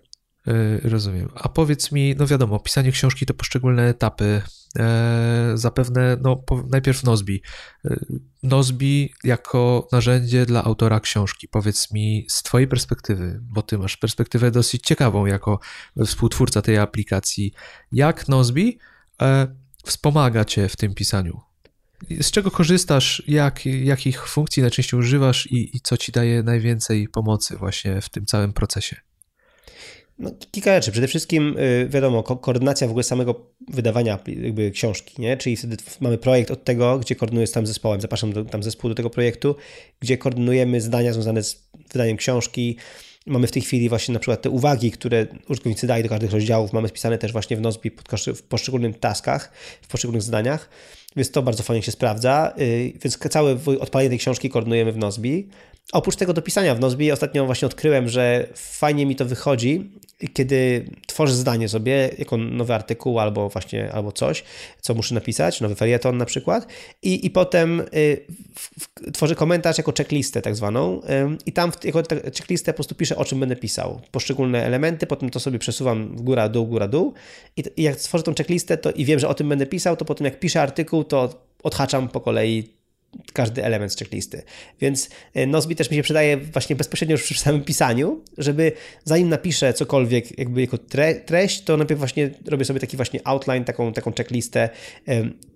[0.48, 1.30] E, rozumiem.
[1.36, 4.42] A powiedz mi, no wiadomo, pisanie książki to poszczególne etapy.
[4.80, 7.42] E, zapewne, no najpierw Nozbi.
[7.86, 8.00] E,
[8.44, 11.48] Nozbi jako narzędzie dla autora książki.
[11.48, 15.60] Powiedz mi z twojej perspektywy, bo ty masz perspektywę dosyć ciekawą jako
[16.06, 17.54] współtwórca tej aplikacji.
[17.92, 18.80] Jak Nozbi
[19.86, 21.42] wspomaga cię w tym pisaniu?
[22.22, 27.58] Z czego korzystasz, jak, jakich funkcji najczęściej używasz i, i co ci daje najwięcej pomocy
[27.58, 28.96] właśnie w tym całym procesie?
[30.20, 30.92] No, kilka rzeczy.
[30.92, 35.38] Przede wszystkim, y, wiadomo, ko koordynacja w ogóle samego wydawania jakby książki, nie?
[35.38, 38.90] Czyli wtedy mamy projekt od tego, gdzie koordynuję z tam zespołem, zapraszam do, tam zespół
[38.90, 39.56] do tego projektu,
[40.00, 42.78] gdzie koordynujemy zdania związane z wydaniem książki.
[43.26, 46.74] Mamy w tej chwili właśnie na przykład te uwagi, które użytkownicy dają do każdych rozdziałów,
[46.74, 47.92] mamy spisane też właśnie w Nozbi
[48.36, 49.52] w poszczególnych taskach,
[49.82, 50.70] w poszczególnych zdaniach,
[51.16, 52.54] więc to bardzo fajnie się sprawdza.
[52.60, 55.50] Y, więc całe odpalenie tej książki koordynujemy w Nozbi.
[55.94, 59.92] Oprócz tego do pisania w Nozbi ostatnio właśnie odkryłem, że fajnie mi to wychodzi,
[60.34, 64.44] kiedy tworzę zdanie sobie jako nowy artykuł albo właśnie albo coś,
[64.82, 66.68] co muszę napisać, nowy felieton na przykład
[67.04, 67.86] i, i potem y,
[68.56, 72.76] w, w, tworzę komentarz jako checklistę tak zwaną y, i tam w, jako checklistę po
[72.76, 76.68] prostu piszę o czym będę pisał, poszczególne elementy, potem to sobie przesuwam w góra, dół,
[76.68, 77.14] góra, dół.
[77.58, 80.06] I, i jak stworzę tą checklistę to i wiem, że o tym będę pisał, to
[80.06, 82.76] potem jak piszę artykuł, to odhaczam po kolei
[83.34, 84.44] każdy element z checklisty.
[84.82, 88.72] Więc e, Nozbi też mi się przydaje właśnie bezpośrednio już przy samym pisaniu, żeby
[89.04, 93.64] zanim napiszę cokolwiek jakby jako tre treść, to najpierw właśnie robię sobie taki właśnie outline,
[93.64, 94.70] taką, taką checklistę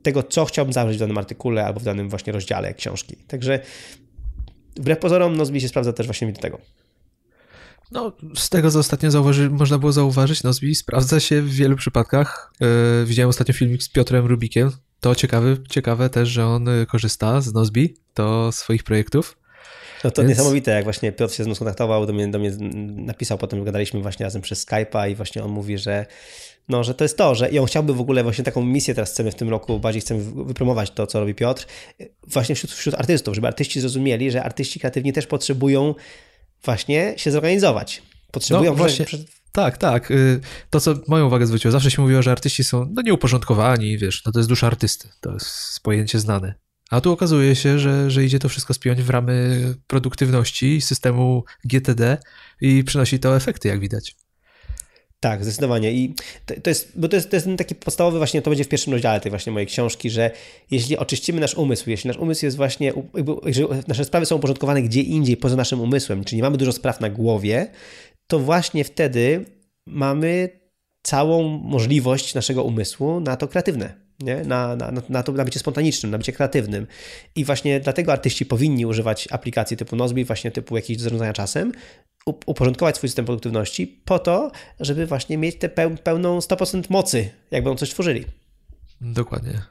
[0.03, 3.15] tego, co chciałbym zawrzeć w danym artykule albo w danym właśnie rozdziale książki.
[3.27, 3.59] Także
[4.75, 6.59] wbrew pozorom Nozbi się sprawdza też właśnie do tego.
[7.91, 9.09] No, z tego, co ostatnio
[9.49, 12.53] można było zauważyć, Nozbi sprawdza się w wielu przypadkach.
[12.59, 17.41] Yy, widziałem ostatnio filmik z Piotrem Rubikiem, to ciekawe, ciekawe też, że on y, korzysta
[17.41, 19.37] z Nozbi do swoich projektów.
[20.03, 20.29] No to Więc...
[20.29, 22.51] niesamowite, jak właśnie Piotr się z mną skontaktował, do mnie, do mnie
[22.95, 26.05] napisał, potem gadaliśmy właśnie razem przez Skype'a i właśnie on mówi, że
[26.69, 29.11] no, że to jest to, że i on chciałby w ogóle właśnie taką misję teraz
[29.11, 31.65] chcemy w tym roku, bardziej chcemy wypromować to, co robi Piotr,
[32.27, 35.95] właśnie wśród, wśród artystów, żeby artyści zrozumieli, że artyści kreatywni też potrzebują
[36.63, 38.01] właśnie się zorganizować.
[38.31, 39.05] Potrzebują no, właśnie.
[39.05, 39.21] Przed,
[39.51, 40.11] Tak, tak.
[40.11, 40.39] Y,
[40.69, 44.31] to, co moją uwagę zwróciło, zawsze się mówiło, że artyści są no, nieuporządkowani, wiesz, no
[44.31, 46.53] to jest dusza artysty, to jest pojęcie znane.
[46.89, 52.17] A tu okazuje się, że, że idzie to wszystko spiąć w ramy produktywności systemu GTD
[52.61, 54.15] i przynosi to efekty, jak widać.
[55.19, 55.91] Tak, zdecydowanie.
[55.91, 56.13] I
[56.63, 59.19] to, jest, bo to jest, to jest taki podstawowy właśnie, to będzie w pierwszym rozdziale
[59.19, 60.31] tej właśnie mojej książki, że
[60.71, 62.93] jeśli oczyścimy nasz umysł, jeśli nasz umysł jest właśnie,
[63.45, 67.01] jeżeli nasze sprawy są uporządkowane gdzie indziej poza naszym umysłem, czyli nie mamy dużo spraw
[67.01, 67.71] na głowie,
[68.29, 69.45] to właśnie wtedy
[69.85, 70.49] mamy
[71.03, 74.35] całą możliwość naszego umysłu na to kreatywne nie?
[74.35, 76.87] Na, na, na, to, na bycie spontanicznym, na bycie kreatywnym.
[77.35, 81.71] I właśnie dlatego artyści powinni używać aplikacji typu Nozbi, właśnie typu jakieś zarządzania czasem,
[82.25, 85.69] uporządkować swój system produktywności po to, żeby właśnie mieć tę
[86.03, 88.25] pełną 100% mocy, jak będą coś tworzyli.
[89.01, 89.61] Dokładnie.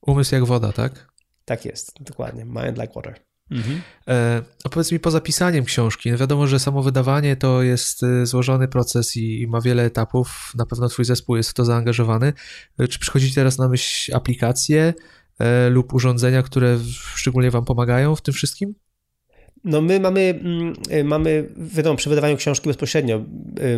[0.00, 1.08] Umysł jak woda, tak?
[1.44, 2.44] Tak jest, dokładnie.
[2.44, 3.14] Mind like water.
[3.50, 3.80] Mhm.
[4.08, 8.26] E, a powiedz mi, poza pisaniem książki, no wiadomo, że samo wydawanie to jest e,
[8.26, 10.52] złożony proces i, i, ma wiele etapów.
[10.54, 12.32] Na pewno Twój zespół jest w to zaangażowany.
[12.78, 14.94] E, czy przychodzi Ci teraz na myśl aplikacje
[15.38, 16.78] e, lub urządzenia, które
[17.14, 18.74] szczególnie Wam pomagają w tym wszystkim?
[19.64, 23.24] No my mamy, mm, e, mamy wiadomo, przy wydawaniu książki bezpośrednio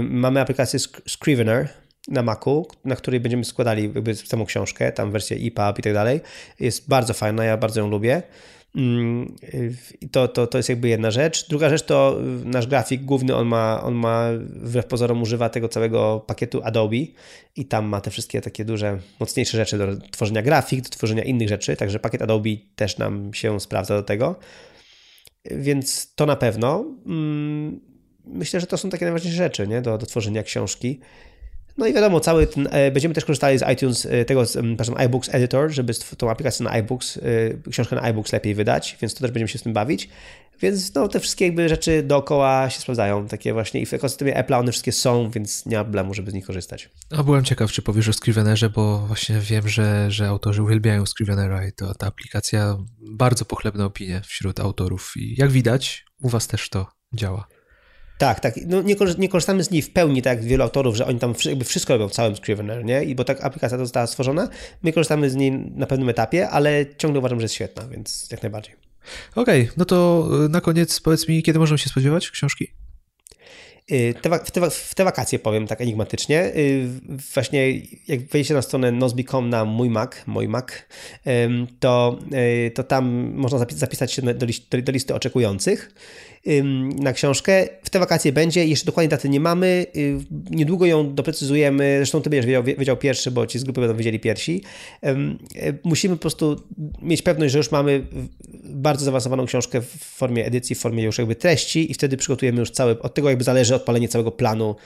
[0.03, 1.69] mamy aplikację Scrivener
[2.09, 6.21] na Macu, na której będziemy składali jakby samą książkę, tam wersję EPUB i tak dalej.
[6.61, 8.23] Jest bardzo fajna, ja bardzo ją lubię.
[8.75, 9.37] Mm,
[10.11, 11.49] to, to, to jest jakby jedna rzecz.
[11.49, 16.25] Druga rzecz to nasz grafik główny, on ma, on ma wbrew pozorom używa tego całego
[16.27, 16.97] pakietu Adobe
[17.57, 21.49] i tam ma te wszystkie takie duże, mocniejsze rzeczy do tworzenia grafik, do tworzenia innych
[21.49, 24.37] rzeczy, także pakiet Adobe też nam się sprawdza do tego.
[25.51, 26.85] Więc to na pewno.
[27.07, 27.81] Mm,
[28.25, 29.83] myślę, że to są takie najważniejsze rzeczy nie?
[29.83, 31.01] Do, do tworzenia książki.
[31.79, 35.35] No i wiadomo, cały ten, e, będziemy też korzystali z iTunes, e, tego, przepraszam, iBooks
[35.35, 37.21] Editor, żeby tą aplikację na iBooks, e,
[37.71, 40.09] książkę na iBooks lepiej wydać, więc to też będziemy się z tym bawić.
[40.61, 44.59] Więc no, te wszystkie jakby rzeczy dookoła się sprawdzają, takie właśnie i w ekosystemie Apple'a
[44.59, 46.91] one wszystkie są, więc nie ma problemu, żeby z nich korzystać.
[47.11, 51.67] A byłem ciekaw, czy powiesz o Scrivenerze, bo właśnie wiem, że, że autorzy uwielbiają Scrivenera
[51.67, 52.77] i to ta aplikacja
[53.11, 57.47] bardzo pochlebne opinie wśród autorów i jak widać, u was też to działa.
[58.19, 58.55] Tak, tak.
[58.67, 61.35] No nie, nie, korzystamy z niej w pełni, tak jak wielu autorów, że oni tam
[61.45, 63.05] jakby wszystko robią w całym Scrivener, nie?
[63.05, 64.49] I bo tak aplikacja została stworzona,
[64.83, 68.43] my korzystamy z niej na pewnym etapie, ale ciągle uważam, że jest świetna, więc jak
[68.43, 68.75] najbardziej.
[69.35, 72.73] Okej, okay, no to y, na koniec powiedz mi, kiedy możemy się spodziewać książki?
[73.93, 76.45] Y, te, w, te, w te wakacje powiem tak enigmatycznie.
[76.57, 76.89] Y,
[77.35, 77.73] właśnie
[78.09, 80.67] jak wejdziecie na stronę nozbi.com na mój Mac, mój Mac,
[81.81, 82.19] to,
[82.75, 84.47] to tam można zapisać się do,
[84.83, 85.95] do listy oczekujących
[86.99, 87.69] na książkę.
[87.83, 89.87] W te wakacje będzie, jeszcze dokładnie daty nie mamy.
[89.97, 90.19] Y,
[90.51, 91.95] niedługo ją doprecyzujemy.
[91.97, 94.63] Zresztą ty będziesz wiedział, wiedział pierwszy, bo ci z grupy będą wiedzieli pierwsi.
[95.03, 95.17] E,
[95.85, 96.63] musimy po prostu
[97.03, 98.07] mieć pewność, że już mamy
[98.65, 102.71] bardzo zaawansowaną książkę w formie edycji, w formie już jakby treści i wtedy przygotujemy już
[102.71, 104.77] cały, od tego jakby zależy odpalenie całego planu,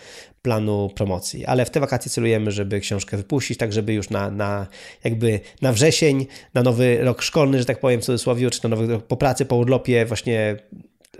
[0.42, 1.46] planu promocji.
[1.46, 4.66] Ale w te wakacje celujemy, żeby książkę wypuścić, tak żeby już na, na
[5.04, 8.86] jakby na wrzesień, na nowy rok szkolny, że tak powiem w cudzysłowie, czy na nowy
[8.86, 10.56] rok po pracy, po urlopie właśnie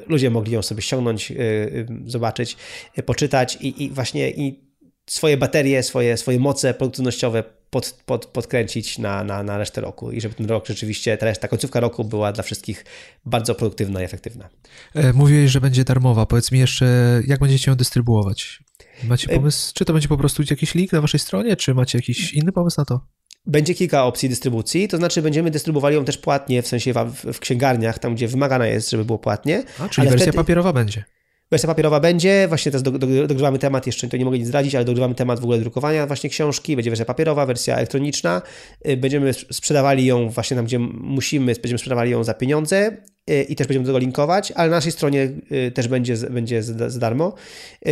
[0.07, 2.57] ludzie mogli ją sobie ściągnąć, y, y, zobaczyć,
[2.99, 4.71] y, poczytać i, i właśnie i
[5.07, 10.21] swoje baterie, swoje, swoje moce produktywnościowe pod, pod, podkręcić na, na, na resztę roku i
[10.21, 12.85] żeby ten rok rzeczywiście, ta, reszta, ta końcówka roku była dla wszystkich
[13.25, 14.49] bardzo produktywna i efektywna.
[14.95, 16.27] E, mówiłeś, że będzie darmowa.
[16.27, 16.87] Powiedz mi jeszcze,
[17.27, 18.63] jak będziecie ją dystrybuować?
[19.05, 21.99] Macie e, pomysł, czy to będzie po prostu jakiś link na waszej stronie, czy macie
[21.99, 23.01] jakiś inny pomysł na to?
[23.47, 27.39] Będzie kilka opcji dystrybucji, to znaczy będziemy dystrybuowali ją też płatnie, w sensie w, w
[27.39, 29.63] księgarniach, tam gdzie wymagana jest, żeby było płatnie.
[29.79, 30.37] A, czyli wersja wtedy...
[30.37, 31.05] papierowa będzie.
[31.51, 32.83] Wersja papierowa będzie, właśnie teraz
[33.27, 36.31] dogrzewamy temat, jeszcze to nie mogę nic zdradzić, ale dogrzewamy temat w ogóle drukowania właśnie
[36.31, 38.43] książki, będzie wersja papierowa, wersja elektroniczna,
[38.89, 42.97] y, będziemy sprzedawali ją właśnie tam, gdzie musimy, będziemy sprzedawali ją za pieniądze
[43.31, 46.63] y, i też będziemy do tego linkować, ale na naszej stronie y, też będzie, będzie
[46.63, 47.35] za darmo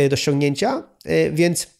[0.09, 0.83] do ściągnięcia,
[1.31, 1.78] więc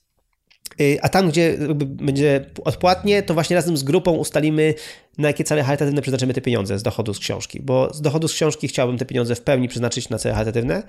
[1.02, 4.74] a tam, gdzie będzie odpłatnie, to właśnie razem z grupą ustalimy,
[5.20, 8.34] na jakie cele charytatywne przeznaczymy te pieniądze z dochodu z książki, bo z dochodu z
[8.34, 10.84] książki chciałbym te pieniądze w pełni przeznaczyć na cele charytatywne,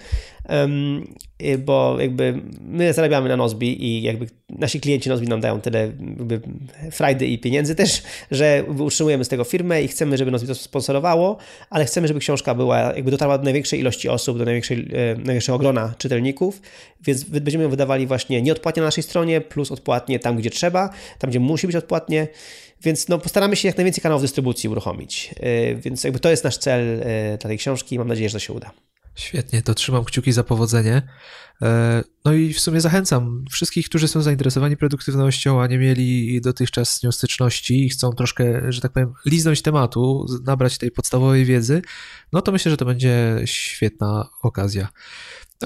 [1.42, 5.80] y, bo jakby my zarabiamy na Nozbi i jakby nasi klienci Nozbi nam dają tyle
[5.80, 6.40] jakby
[6.90, 11.36] frajdy i pieniędzy też, że utrzymujemy z tego firmę i chcemy, żeby Nozbi to sponsorowało,
[11.70, 15.58] ale chcemy, żeby książka była, jakby dotarła do największej ilości osób, do największej, e, największego
[15.58, 16.60] grona czytelników,
[17.04, 21.30] więc będziemy ją wydawali właśnie nieodpłatnie na naszej stronie, plus odpłatnie tam, gdzie trzeba, tam,
[21.30, 22.28] gdzie musi być odpłatnie,
[22.82, 25.34] więc no, postaramy się jak najwięcej kanałów dystrybucji uruchomić.
[25.40, 28.38] E, więc jakby to jest nasz cel e, tej książki i mam nadzieję, że to
[28.38, 28.70] się uda.
[29.14, 31.02] Świetnie, to trzymam kciuki za powodzenie.
[31.62, 36.96] E, no i w sumie zachęcam wszystkich, którzy są zainteresowani produktywnością, a nie mieli dotychczas
[36.96, 41.82] z nią styczności i chcą troszkę, że tak powiem, liznąć tematu, nabrać tej podstawowej wiedzy,
[42.32, 44.88] no to myślę, że to będzie świetna okazja.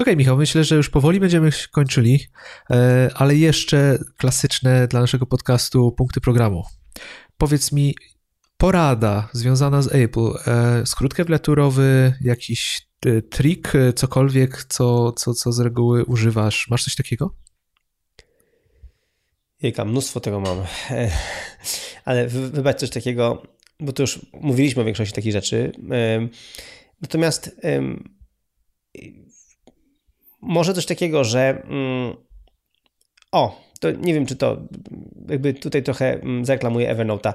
[0.01, 2.19] Okay, Michał, myślę, że już powoli będziemy kończyli,
[2.71, 6.63] e, ale jeszcze klasyczne dla naszego podcastu punkty programu.
[7.37, 7.95] Powiedz mi,
[8.57, 15.59] porada związana z Apple, e, skrót klawiaturowy, jakiś e, trik, cokolwiek, co, co, co z
[15.59, 16.67] reguły używasz.
[16.69, 17.35] Masz coś takiego?
[19.61, 20.57] Jejka, mnóstwo tego mam.
[22.05, 23.43] Ale wybacz coś takiego,
[23.79, 25.71] bo to już mówiliśmy o większości takich rzeczy.
[27.01, 27.61] Natomiast
[30.41, 32.15] może coś takiego, że mm,
[33.31, 34.57] o, to nie wiem, czy to
[35.29, 37.33] jakby tutaj trochę mm, zareklamuję Evernote'a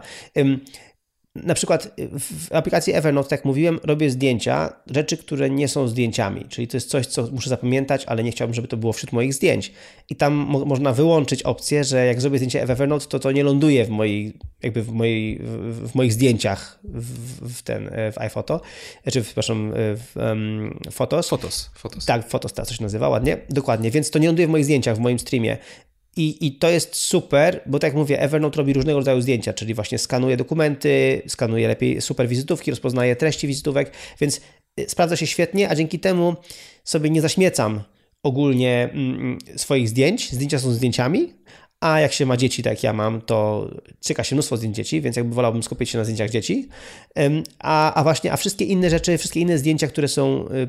[1.34, 6.44] na przykład w aplikacji Evernote, tak jak mówiłem, robię zdjęcia, rzeczy, które nie są zdjęciami,
[6.48, 9.34] czyli to jest coś, co muszę zapamiętać, ale nie chciałbym, żeby to było wśród moich
[9.34, 9.72] zdjęć.
[10.08, 13.44] I tam mo można wyłączyć opcję, że jak zrobię zdjęcie w Evernote, to to nie
[13.44, 18.60] ląduje w, mojej, jakby w, mojej, w, w moich zdjęciach w, w, ten, w iPhoto,
[19.12, 21.28] czy przepraszam, w um, Photos.
[21.28, 21.70] Photos.
[21.74, 22.06] Photos.
[22.06, 23.38] Tak, Photos, tak coś nazywa ładnie.
[23.50, 25.58] Dokładnie, więc to nie ląduje w moich zdjęciach, w moim streamie.
[26.16, 29.74] I, I to jest super, bo tak jak mówię, Evernote robi różnego rodzaju zdjęcia, czyli
[29.74, 34.40] właśnie skanuje dokumenty, skanuje lepiej super wizytówki, rozpoznaje treści wizytówek, więc
[34.80, 36.34] y, sprawdza się świetnie, a dzięki temu
[36.84, 37.82] sobie nie zaśmiecam
[38.22, 40.32] ogólnie mm, mm, swoich zdjęć.
[40.32, 41.32] Zdjęcia są zdjęciami,
[41.80, 43.68] a jak się ma dzieci, tak jak ja mam, to
[44.00, 46.68] cyka się mnóstwo zdjęć dzieci, więc jakby wolałbym skupić się na zdjęciach dzieci.
[47.58, 50.68] A, a właśnie, a wszystkie inne rzeczy, wszystkie inne zdjęcia, które są y,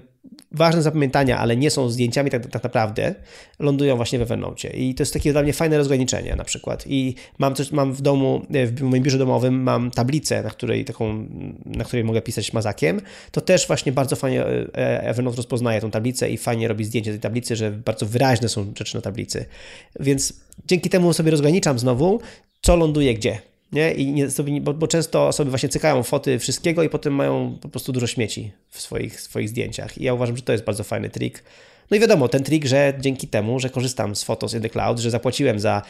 [0.51, 3.16] ważne zapamiętania, ale nie są zdjęciami tak, tak naprawdę,
[3.59, 4.70] lądują właśnie we Evernote.
[4.70, 6.84] I to jest takie dla mnie fajne rozgraniczenie na przykład.
[6.88, 10.86] I mam coś, mam w domu, e, w moim biurze domowym mam tablicę, na której
[10.86, 11.28] taką,
[11.66, 13.01] na której mogę pisać mazakiem.
[13.32, 17.12] To też właśnie bardzo fajnie e, e, Evernote rozpoznaje tą tablicę i fajnie robi zdjęcie
[17.12, 19.45] tej tablicy, że bardzo wyraźne są rzeczy na tablicy.
[19.99, 20.34] Więc
[20.68, 22.20] dzięki temu sobie rozgraniczam znowu,
[22.62, 23.93] co ląduje gdzie nie?
[23.93, 27.70] I nie, sobie, bo, bo, często osoby właśnie cykają foty wszystkiego i potem mają po
[27.70, 29.97] prostu dużo śmieci w swoich, swoich zdjęciach.
[29.97, 31.43] I ja uważam, że to jest bardzo fajny trik.
[31.91, 34.99] No i wiadomo, ten trik, że dzięki temu, że korzystam z Photos in the Cloud,
[34.99, 35.82] że zapłaciłem za,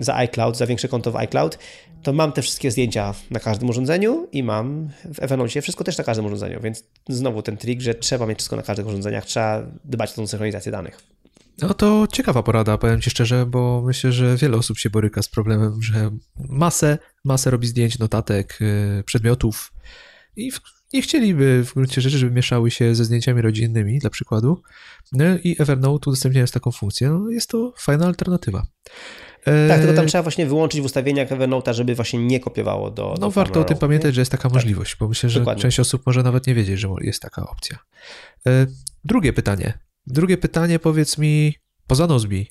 [0.00, 1.58] za iCloud, za większe konto w iCloud,
[2.02, 6.04] to mam te wszystkie zdjęcia na każdym urządzeniu i mam w Evernote wszystko też na
[6.04, 10.12] każdym urządzeniu, więc znowu ten trik, że trzeba mieć wszystko na każdych urządzeniach, trzeba dbać
[10.12, 11.19] o tą synchronizację danych.
[11.62, 15.28] No to ciekawa porada, powiem Ci szczerze, bo myślę, że wiele osób się boryka z
[15.28, 16.10] problemem, że
[16.48, 19.72] masę, masę robi zdjęć, notatek, y, przedmiotów
[20.36, 20.60] i w,
[20.92, 24.62] nie chcieliby w gruncie rzeczy, żeby mieszały się ze zdjęciami rodzinnymi, dla przykładu.
[25.12, 28.66] No I Evernote udostępniając taką funkcję, no jest to fajna alternatywa.
[29.68, 33.08] Tak, tylko tam e, trzeba właśnie wyłączyć w ustawieniach Evernote'a, żeby właśnie nie kopiowało do.
[33.08, 34.52] No do warto o tym pamiętać, że jest taka tak.
[34.52, 35.62] możliwość, bo myślę, że Dokładnie.
[35.62, 37.78] część osób może nawet nie wiedzieć, że jest taka opcja.
[38.46, 38.66] E,
[39.04, 39.78] drugie pytanie.
[40.06, 41.54] Drugie pytanie, powiedz mi,
[41.86, 42.50] poza Nozbi,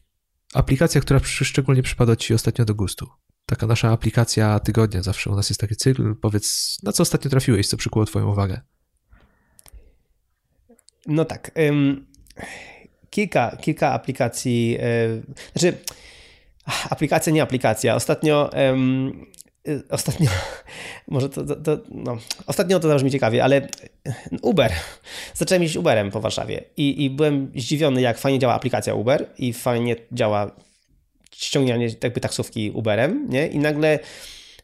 [0.53, 3.07] aplikacja, która szczególnie przypada Ci ostatnio do gustu.
[3.45, 6.15] Taka nasza aplikacja tygodnia, zawsze u nas jest taki cykl.
[6.15, 8.61] Powiedz, na co ostatnio trafiłeś, co przykuło Twoją uwagę?
[11.07, 11.51] No tak.
[11.55, 12.05] Um,
[13.09, 15.23] kilka, kilka aplikacji, yy,
[15.55, 15.77] znaczy
[16.89, 17.95] aplikacja, nie aplikacja.
[17.95, 19.48] Ostatnio um, Y,
[19.89, 20.29] ostatnio,
[21.07, 22.17] może to, to, to, no,
[22.47, 23.67] ostatnio to też mi ciekawie, ale
[24.41, 24.71] Uber.
[25.33, 29.53] Zacząłem jeździć Uberem po Warszawie i, i byłem zdziwiony, jak fajnie działa aplikacja Uber i
[29.53, 30.51] fajnie działa
[31.35, 33.47] ściąganie jakby taksówki Uberem, nie?
[33.47, 33.99] I nagle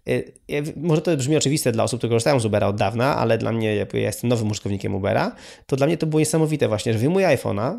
[0.07, 0.33] y,
[0.75, 3.75] może to brzmi oczywiste dla osób, które korzystają z Ubera od dawna, ale dla mnie,
[3.75, 5.35] jakby ja jestem nowym użytkownikiem Ubera,
[5.65, 7.77] to dla mnie to było niesamowite właśnie, że wyjmuję iPhone'a,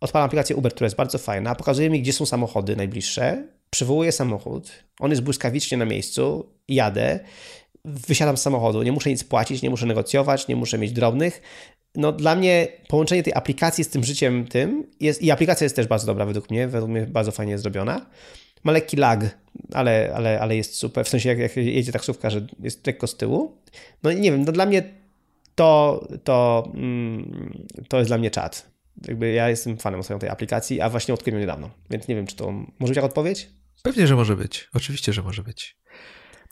[0.00, 4.70] odpalam aplikację Uber, która jest bardzo fajna, pokazuje mi, gdzie są samochody najbliższe, przywołuję samochód,
[5.00, 7.20] on jest błyskawicznie na miejscu, jadę,
[7.84, 11.42] wysiadam z samochodu, nie muszę nic płacić, nie muszę negocjować, nie muszę mieć drobnych.
[11.94, 15.86] No dla mnie połączenie tej aplikacji z tym życiem tym jest, i aplikacja jest też
[15.86, 18.06] bardzo dobra według mnie, według mnie bardzo fajnie zrobiona.
[18.64, 19.38] Ma lekki lag,
[19.72, 23.16] ale, ale, ale jest super, w sensie jak, jak jedzie taksówka, że jest lekko z
[23.16, 23.56] tyłu.
[24.02, 24.82] No nie wiem, no dla mnie
[25.54, 28.70] to, to, mm, to jest dla mnie czat.
[29.08, 32.36] Jakby ja jestem fanem tej aplikacji, a właśnie odkryłem ją niedawno, więc nie wiem, czy
[32.36, 33.48] to może być jak odpowiedź?
[33.82, 34.68] Pewnie, że może być.
[34.74, 35.76] Oczywiście, że może być.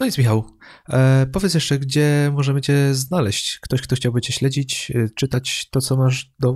[0.00, 0.44] No nic, Michał.
[0.88, 3.58] E, powiedz jeszcze, gdzie możemy Cię znaleźć?
[3.58, 6.54] Ktoś, kto chciałby Cię śledzić, e, czytać to, co masz do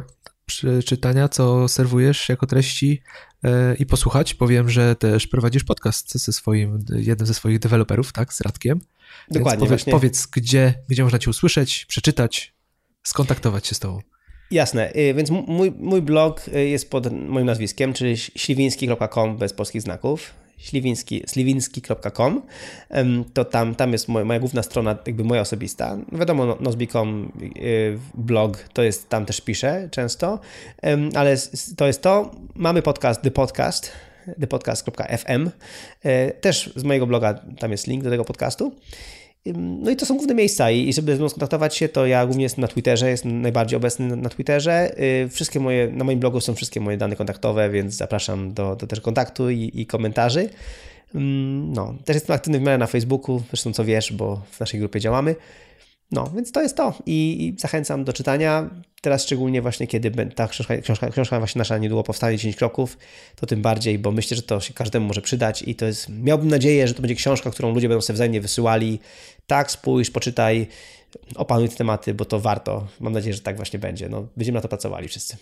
[0.85, 3.03] czytania, co serwujesz jako treści
[3.45, 4.35] e, i posłuchać.
[4.35, 8.81] Powiem, że też prowadzisz podcast ze swoim, jednym ze swoich deweloperów, tak, z Radkiem.
[9.31, 9.67] Dokładnie.
[9.67, 12.55] Powiedz, powiedz, gdzie, gdzie można Cię usłyszeć, przeczytać,
[13.03, 14.01] skontaktować się z Tobą.
[14.51, 19.83] Jasne, y, więc mój, mój blog y, jest pod moim nazwiskiem, czyli śliwiński.com bez polskich
[19.83, 22.43] znaków śliwiński, sliwiński.com,
[23.35, 25.97] to tam, tam jest moja, moja główna strona, jakby moja osobista.
[26.13, 30.41] Wiadomo, no, nozbi.com y, blog, to jest, tam też piszę często,
[31.15, 31.37] ale
[31.77, 32.31] to jest to.
[32.55, 33.93] Mamy podcast The Podcast,
[34.41, 35.51] thepodcast.fm.
[36.03, 38.73] E, też z mojego bloga tam jest link do tego podcastu.
[39.57, 42.43] No i to są główne miejsca i żeby ze mną skontaktować się, to ja głównie
[42.43, 45.01] jestem na Twitterze, jestem najbardziej obecny na Twitterze.
[45.25, 48.87] Y, wszystkie moje, na moim blogu są wszystkie moje dane kontaktowe, więc zapraszam do, do
[48.87, 50.49] też kontaktu i, i komentarzy.
[51.15, 55.01] No, też jestem aktywny w miarę na Facebooku, zresztą co wiesz, bo w naszej grupie
[55.01, 55.37] działamy.
[56.13, 58.71] No, więc to jest to I, zachęcam do czytania.
[59.03, 62.99] Teraz szczególnie właśnie, kiedy ta książka, książka, książka właśnie nasza niedługo powstanie, 10 kroków,
[63.37, 66.49] to tym bardziej, bo myślę, że to się każdemu może przydać i to jest, miałbym
[66.49, 68.99] nadzieję, że to będzie książka, którą ludzie będą sobie wzajemnie wysyłali.
[69.47, 70.67] Tak, spójrz, poczytaj,
[71.35, 72.87] opanuj te tematy, bo to warto.
[73.01, 74.09] Mam nadzieję, że tak właśnie będzie.
[74.09, 75.37] No, będziemy na to pracowali wszyscy.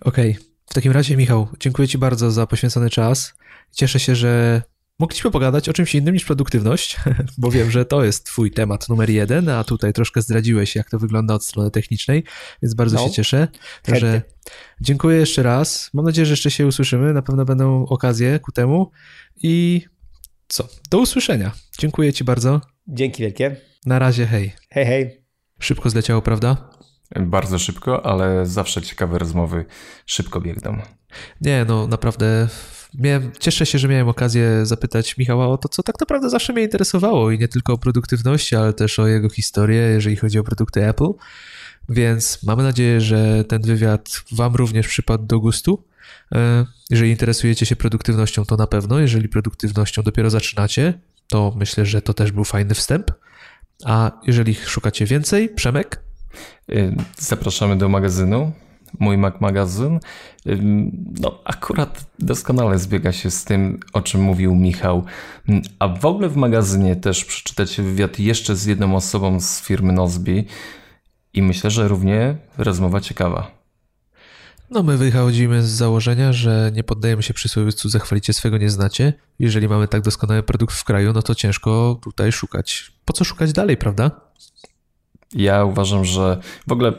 [0.00, 0.30] Okej.
[0.30, 0.44] Okay.
[0.66, 3.34] W takim razie, Michał, dziękuję Ci bardzo za poświęcony czas.
[3.72, 4.62] Cieszę się, że
[5.00, 6.96] Mogliśmy pogadać o czymś innym niż produktywność,
[7.38, 10.98] bo wiem, że to jest Twój temat numer jeden, a tutaj troszkę zdradziłeś, jak to
[10.98, 12.24] wygląda od strony technicznej,
[12.62, 13.48] więc bardzo no, się cieszę.
[13.82, 14.22] Także
[14.80, 15.90] dziękuję jeszcze raz.
[15.94, 17.12] Mam nadzieję, że jeszcze się usłyszymy.
[17.12, 18.90] Na pewno będą okazje ku temu.
[19.42, 19.84] I
[20.48, 20.68] co?
[20.90, 21.52] Do usłyszenia.
[21.78, 22.60] Dziękuję Ci bardzo.
[22.88, 23.56] Dzięki wielkie.
[23.86, 24.52] Na razie, hej.
[24.70, 25.24] Hej, hej.
[25.60, 26.70] Szybko zleciało, prawda?
[27.20, 29.64] Bardzo szybko, ale zawsze ciekawe rozmowy
[30.06, 30.78] szybko biegną.
[31.40, 32.48] Nie, no naprawdę
[32.94, 36.62] miałem, cieszę się, że miałem okazję zapytać Michała o to, co tak naprawdę zawsze mnie
[36.62, 40.88] interesowało i nie tylko o produktywności, ale też o jego historię, jeżeli chodzi o produkty
[40.88, 41.12] Apple.
[41.88, 45.84] Więc mamy nadzieję, że ten wywiad Wam również przypadł do gustu.
[46.34, 48.98] E, jeżeli interesujecie się produktywnością, to na pewno.
[48.98, 53.10] Jeżeli produktywnością dopiero zaczynacie, to myślę, że to też był fajny wstęp.
[53.84, 56.00] A jeżeli szukacie więcej, Przemek?
[56.70, 58.52] Y, zapraszamy do magazynu
[58.98, 60.00] mój Mac magazyn,
[61.20, 65.04] no akurat doskonale zbiega się z tym, o czym mówił Michał.
[65.78, 70.44] A w ogóle w magazynie też przeczytacie wywiad jeszcze z jedną osobą z firmy Nozbi
[71.34, 73.60] i myślę, że równie rozmowa ciekawa.
[74.70, 79.12] No my wychodzimy z założenia, że nie poddajemy się przysłowicu zachwalicie swego nie znacie.
[79.38, 82.92] Jeżeli mamy tak doskonały produkt w kraju, no to ciężko tutaj szukać.
[83.04, 84.10] Po co szukać dalej, prawda?
[85.32, 86.92] Ja uważam, że w ogóle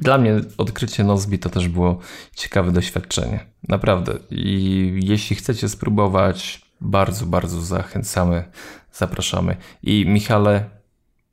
[0.00, 1.98] dla mnie odkrycie Nozbi to też było
[2.34, 3.46] ciekawe doświadczenie.
[3.68, 4.18] Naprawdę.
[4.30, 8.44] I jeśli chcecie spróbować, bardzo, bardzo zachęcamy,
[8.92, 9.56] zapraszamy.
[9.82, 10.70] I Michale,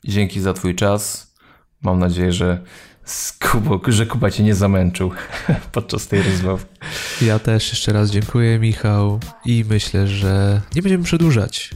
[0.04, 1.34] dzięki za Twój czas.
[1.82, 2.64] Mam nadzieję, że,
[3.52, 5.12] Kubo, że Kuba Cię nie zamęczył
[5.72, 6.66] podczas tej rozmowy.
[7.22, 11.72] Ja też jeszcze raz dziękuję, Michał, i myślę, że nie będziemy przedłużać.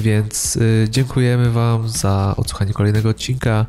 [0.00, 3.66] Więc y, dziękujemy Wam za odsłuchanie kolejnego odcinka.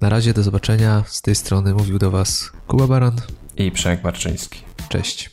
[0.00, 1.04] Na razie, do zobaczenia.
[1.06, 3.16] Z tej strony mówił do Was Kuba Baran
[3.56, 4.62] i Przemek Marczyński.
[4.88, 5.30] Cześć.